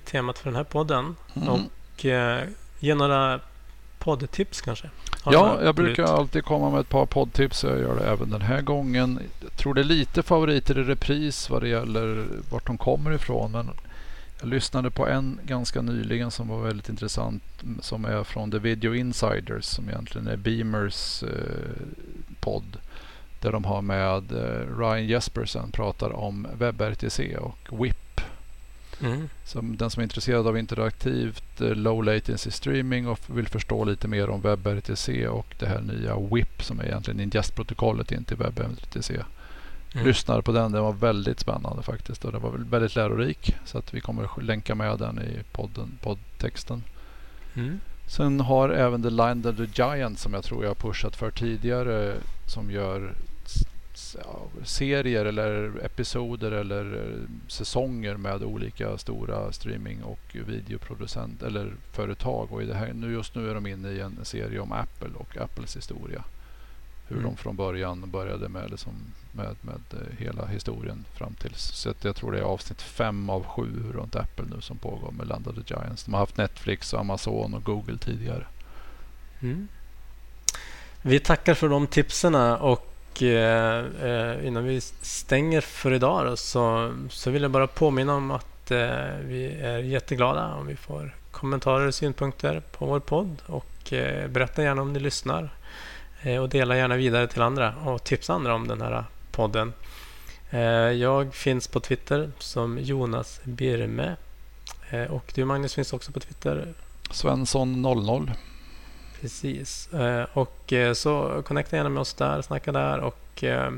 temat 0.04 0.38
för 0.38 0.50
den 0.50 0.56
här 0.56 0.64
podden. 0.64 1.16
Mm. 1.34 1.48
Och 1.48 2.04
ge 2.78 2.94
några 2.94 3.40
poddtips 3.98 4.60
kanske? 4.60 4.90
Har 5.22 5.32
ja, 5.32 5.58
jag 5.62 5.74
brukar 5.74 6.04
alltid 6.04 6.44
komma 6.44 6.70
med 6.70 6.80
ett 6.80 6.88
par 6.88 7.06
poddtips. 7.06 7.64
Jag 7.64 7.78
gör 7.78 7.96
det 7.96 8.06
även 8.06 8.30
den 8.30 8.40
här 8.40 8.60
gången. 8.60 9.20
Jag 9.42 9.52
tror 9.52 9.74
det 9.74 9.80
är 9.80 9.84
lite 9.84 10.22
favoriter 10.22 10.78
i 10.78 10.82
repris 10.82 11.50
vad 11.50 11.62
det 11.62 11.68
gäller 11.68 12.26
vart 12.50 12.66
de 12.66 12.78
kommer 12.78 13.12
ifrån. 13.12 13.52
Men 13.52 13.70
jag 14.40 14.48
lyssnade 14.48 14.90
på 14.90 15.08
en 15.08 15.40
ganska 15.44 15.82
nyligen 15.82 16.30
som 16.30 16.48
var 16.48 16.62
väldigt 16.62 16.88
intressant. 16.88 17.42
Som 17.80 18.04
är 18.04 18.24
från 18.24 18.50
The 18.50 18.58
Video 18.58 18.94
Insiders 18.94 19.64
som 19.64 19.88
egentligen 19.88 20.26
är 20.26 20.36
Beamers 20.36 21.22
eh, 21.22 21.30
podd. 22.40 22.76
Där 23.40 23.52
de 23.52 23.64
har 23.64 23.82
med 23.82 24.32
eh, 24.32 24.78
Ryan 24.78 25.06
Jespersen 25.06 25.70
pratar 25.70 26.12
om 26.12 26.46
WebRTC 26.58 27.36
och 27.36 27.82
WIP 27.84 28.06
Mm. 29.02 29.28
Som 29.44 29.76
den 29.76 29.90
som 29.90 30.00
är 30.00 30.04
intresserad 30.04 30.46
av 30.46 30.58
interaktivt 30.58 31.60
eh, 31.60 31.74
low 31.74 32.04
latency 32.04 32.50
streaming 32.50 33.08
och 33.08 33.20
vill 33.26 33.48
förstå 33.48 33.84
lite 33.84 34.08
mer 34.08 34.30
om 34.30 34.40
WebRTC 34.40 35.28
och 35.28 35.54
det 35.58 35.66
här 35.66 35.80
nya 35.80 36.16
WIP 36.18 36.62
som 36.62 36.80
är 36.80 36.84
egentligen 36.84 37.20
ingest-protokollet 37.20 38.12
in 38.12 38.24
till 38.24 38.36
WebRTC. 38.36 39.10
Mm. 39.96 40.08
Lyssnar 40.08 40.40
på 40.42 40.52
den. 40.52 40.72
Den 40.72 40.82
var 40.82 40.92
väldigt 40.92 41.40
spännande 41.40 41.82
faktiskt 41.82 42.24
och 42.24 42.32
den 42.32 42.42
var 42.42 42.50
väldigt 42.50 42.96
lärorik. 42.96 43.56
Så 43.64 43.78
att 43.78 43.94
vi 43.94 44.00
kommer 44.00 44.42
länka 44.42 44.74
med 44.74 44.98
den 44.98 45.18
i 45.18 45.42
podden, 45.52 45.98
poddtexten. 46.02 46.82
Mm. 47.54 47.80
Sen 48.06 48.40
har 48.40 48.68
även 48.68 49.02
The 49.02 49.10
Line 49.10 49.46
of 49.46 49.56
the 49.56 49.82
Giant 49.82 50.18
som 50.18 50.34
jag 50.34 50.44
tror 50.44 50.64
jag 50.64 50.78
pushat 50.78 51.16
för 51.16 51.30
tidigare 51.30 52.14
som 52.46 52.70
gör 52.70 53.14
serier 54.64 55.24
eller 55.24 55.84
episoder 55.84 56.52
eller 56.52 56.84
eh, 56.94 57.48
säsonger 57.48 58.16
med 58.16 58.42
olika 58.42 58.98
stora 58.98 59.52
streaming 59.52 60.02
och 60.02 60.36
videoproducent 60.46 61.42
eller 61.42 61.72
företag. 61.92 62.52
Och 62.52 62.62
i 62.62 62.66
det 62.66 62.74
här, 62.74 62.92
nu 62.92 63.12
just 63.12 63.34
nu 63.34 63.50
är 63.50 63.54
de 63.54 63.66
inne 63.66 63.90
i 63.90 64.00
en 64.00 64.18
serie 64.22 64.60
om 64.60 64.72
Apple 64.72 65.10
och 65.16 65.36
Apples 65.36 65.76
historia. 65.76 66.24
Hur 67.08 67.16
mm. 67.16 67.30
de 67.30 67.36
från 67.36 67.56
början 67.56 68.10
började 68.10 68.48
med, 68.48 68.70
liksom, 68.70 68.92
med, 69.32 69.56
med 69.60 69.80
eh, 69.92 70.24
hela 70.24 70.46
historien 70.46 71.04
fram 71.14 71.34
till 71.34 71.54
så 71.54 71.94
jag 72.02 72.16
tror 72.16 72.32
det 72.32 72.38
är 72.38 72.42
avsnitt 72.42 72.82
fem 72.82 73.30
av 73.30 73.44
sju 73.44 73.92
runt 73.92 74.16
Apple 74.16 74.44
nu 74.54 74.60
som 74.60 74.78
pågår 74.78 75.10
med 75.10 75.26
Land 75.26 75.46
of 75.48 75.54
the 75.54 75.74
Giants. 75.74 76.04
De 76.04 76.14
har 76.14 76.20
haft 76.20 76.36
Netflix, 76.36 76.94
Amazon 76.94 77.54
och 77.54 77.64
Google 77.64 77.98
tidigare. 77.98 78.46
Mm. 79.42 79.68
Vi 81.02 81.20
tackar 81.20 81.54
för 81.54 81.68
de 81.68 81.86
tipsen 81.86 82.34
och 82.34 83.22
eh, 83.22 83.84
eh, 84.02 84.46
innan 84.46 84.64
vi 84.64 84.80
stänger 84.80 85.60
för 85.60 85.92
idag 85.92 86.26
då, 86.26 86.36
så, 86.36 86.94
så 87.10 87.30
vill 87.30 87.42
jag 87.42 87.50
bara 87.50 87.66
påminna 87.66 88.14
om 88.14 88.30
att 88.30 88.70
eh, 88.70 88.78
vi 89.22 89.58
är 89.62 89.78
jätteglada 89.78 90.54
om 90.54 90.66
vi 90.66 90.76
får 90.76 91.14
kommentarer 91.30 91.86
och 91.86 91.94
synpunkter 91.94 92.62
på 92.72 92.86
vår 92.86 93.00
podd. 93.00 93.42
Och 93.46 93.92
eh, 93.92 94.28
berätta 94.28 94.62
gärna 94.62 94.82
om 94.82 94.92
ni 94.92 95.00
lyssnar. 95.00 95.50
Eh, 96.26 96.42
och 96.42 96.48
dela 96.48 96.76
gärna 96.76 96.96
vidare 96.96 97.26
till 97.26 97.42
andra 97.42 97.74
och 97.84 98.04
tipsa 98.04 98.32
andra 98.34 98.54
om 98.54 98.68
den 98.68 98.80
här 98.80 99.04
podden. 99.30 99.72
Eh, 100.50 100.60
jag 100.92 101.34
finns 101.34 101.68
på 101.68 101.80
Twitter 101.80 102.30
som 102.38 102.78
Jonas 102.78 103.40
Birme. 103.44 104.16
och 105.10 105.32
du 105.34 105.44
Magnus 105.44 105.74
finns 105.74 105.92
också 105.92 106.12
på 106.12 106.20
Twitter. 106.20 106.74
Svensson00. 107.10 108.32
Precis. 109.20 109.92
Eh, 109.92 110.26
och 110.32 110.72
eh, 110.72 110.92
så 110.92 111.42
connecta 111.46 111.76
gärna 111.76 111.88
med 111.88 112.00
oss 112.00 112.14
där, 112.14 112.42
snacka 112.42 112.72
där 112.72 112.98
och 112.98 113.44
eh, 113.44 113.70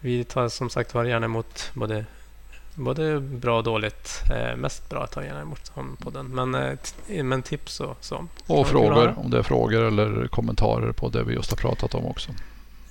vi 0.00 0.24
tar 0.24 0.48
som 0.48 0.70
sagt 0.70 0.94
var 0.94 1.04
gärna 1.04 1.26
emot 1.26 1.70
både, 1.74 2.04
både 2.80 3.20
bra 3.20 3.58
och 3.58 3.64
dåligt. 3.64 4.22
Mest 4.56 4.88
bra 4.88 5.06
tar 5.06 5.20
jag 5.20 5.28
gärna 5.28 5.40
emot 5.40 5.66
som 5.74 5.96
podden. 5.96 6.26
Men, 6.26 6.78
men 7.28 7.42
tips 7.42 7.80
och 7.80 7.96
så. 8.00 8.26
Och 8.46 8.66
frågor, 8.66 9.14
om 9.16 9.30
det 9.30 9.38
är 9.38 9.42
frågor 9.42 9.82
eller 9.82 10.26
kommentarer 10.26 10.92
på 10.92 11.08
det 11.08 11.22
vi 11.22 11.34
just 11.34 11.50
har 11.50 11.56
pratat 11.56 11.94
om 11.94 12.06
också. 12.06 12.30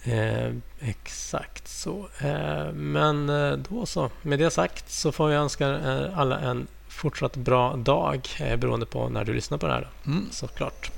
Eh, 0.04 0.54
exakt 0.80 1.68
så. 1.68 2.08
Eh, 2.20 2.72
men 2.74 3.28
då 3.70 3.86
så. 3.86 4.10
Med 4.22 4.40
det 4.40 4.50
sagt 4.50 4.92
så 4.92 5.12
får 5.12 5.28
vi 5.28 5.36
önska 5.36 5.68
alla 6.16 6.40
en 6.40 6.68
fortsatt 6.88 7.36
bra 7.36 7.76
dag 7.76 8.28
eh, 8.40 8.56
beroende 8.56 8.86
på 8.86 9.10
när 9.10 9.26
du 9.26 9.34
lyssnar 9.34 9.58
på 9.58 9.68
det 9.68 9.74
här. 9.74 9.88
Mm. 10.06 10.28
Såklart. 10.32 10.92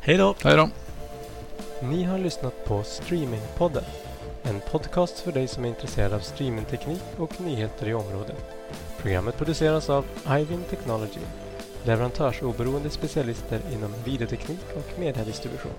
Hej 0.00 0.16
då! 0.16 0.34
Hej 0.42 0.56
då! 0.56 0.68
Ni 1.82 2.04
har 2.04 2.18
lyssnat 2.18 2.64
på 2.64 2.82
Streamingpodden. 2.82 3.84
En 4.44 4.60
podcast 4.60 5.20
för 5.20 5.32
dig 5.32 5.48
som 5.48 5.64
är 5.64 5.68
intresserad 5.68 6.12
av 6.12 6.20
streamingteknik 6.20 7.02
och 7.18 7.40
nyheter 7.40 7.88
i 7.88 7.94
området. 7.94 8.44
Programmet 8.98 9.36
produceras 9.36 9.90
av 9.90 10.04
Ivin 10.40 10.64
Technology, 10.70 11.20
leverantörsoberoende 11.84 12.90
specialister 12.90 13.60
inom 13.72 13.94
videoteknik 14.04 14.64
och 14.76 14.98
mediedistribution. 14.98 15.72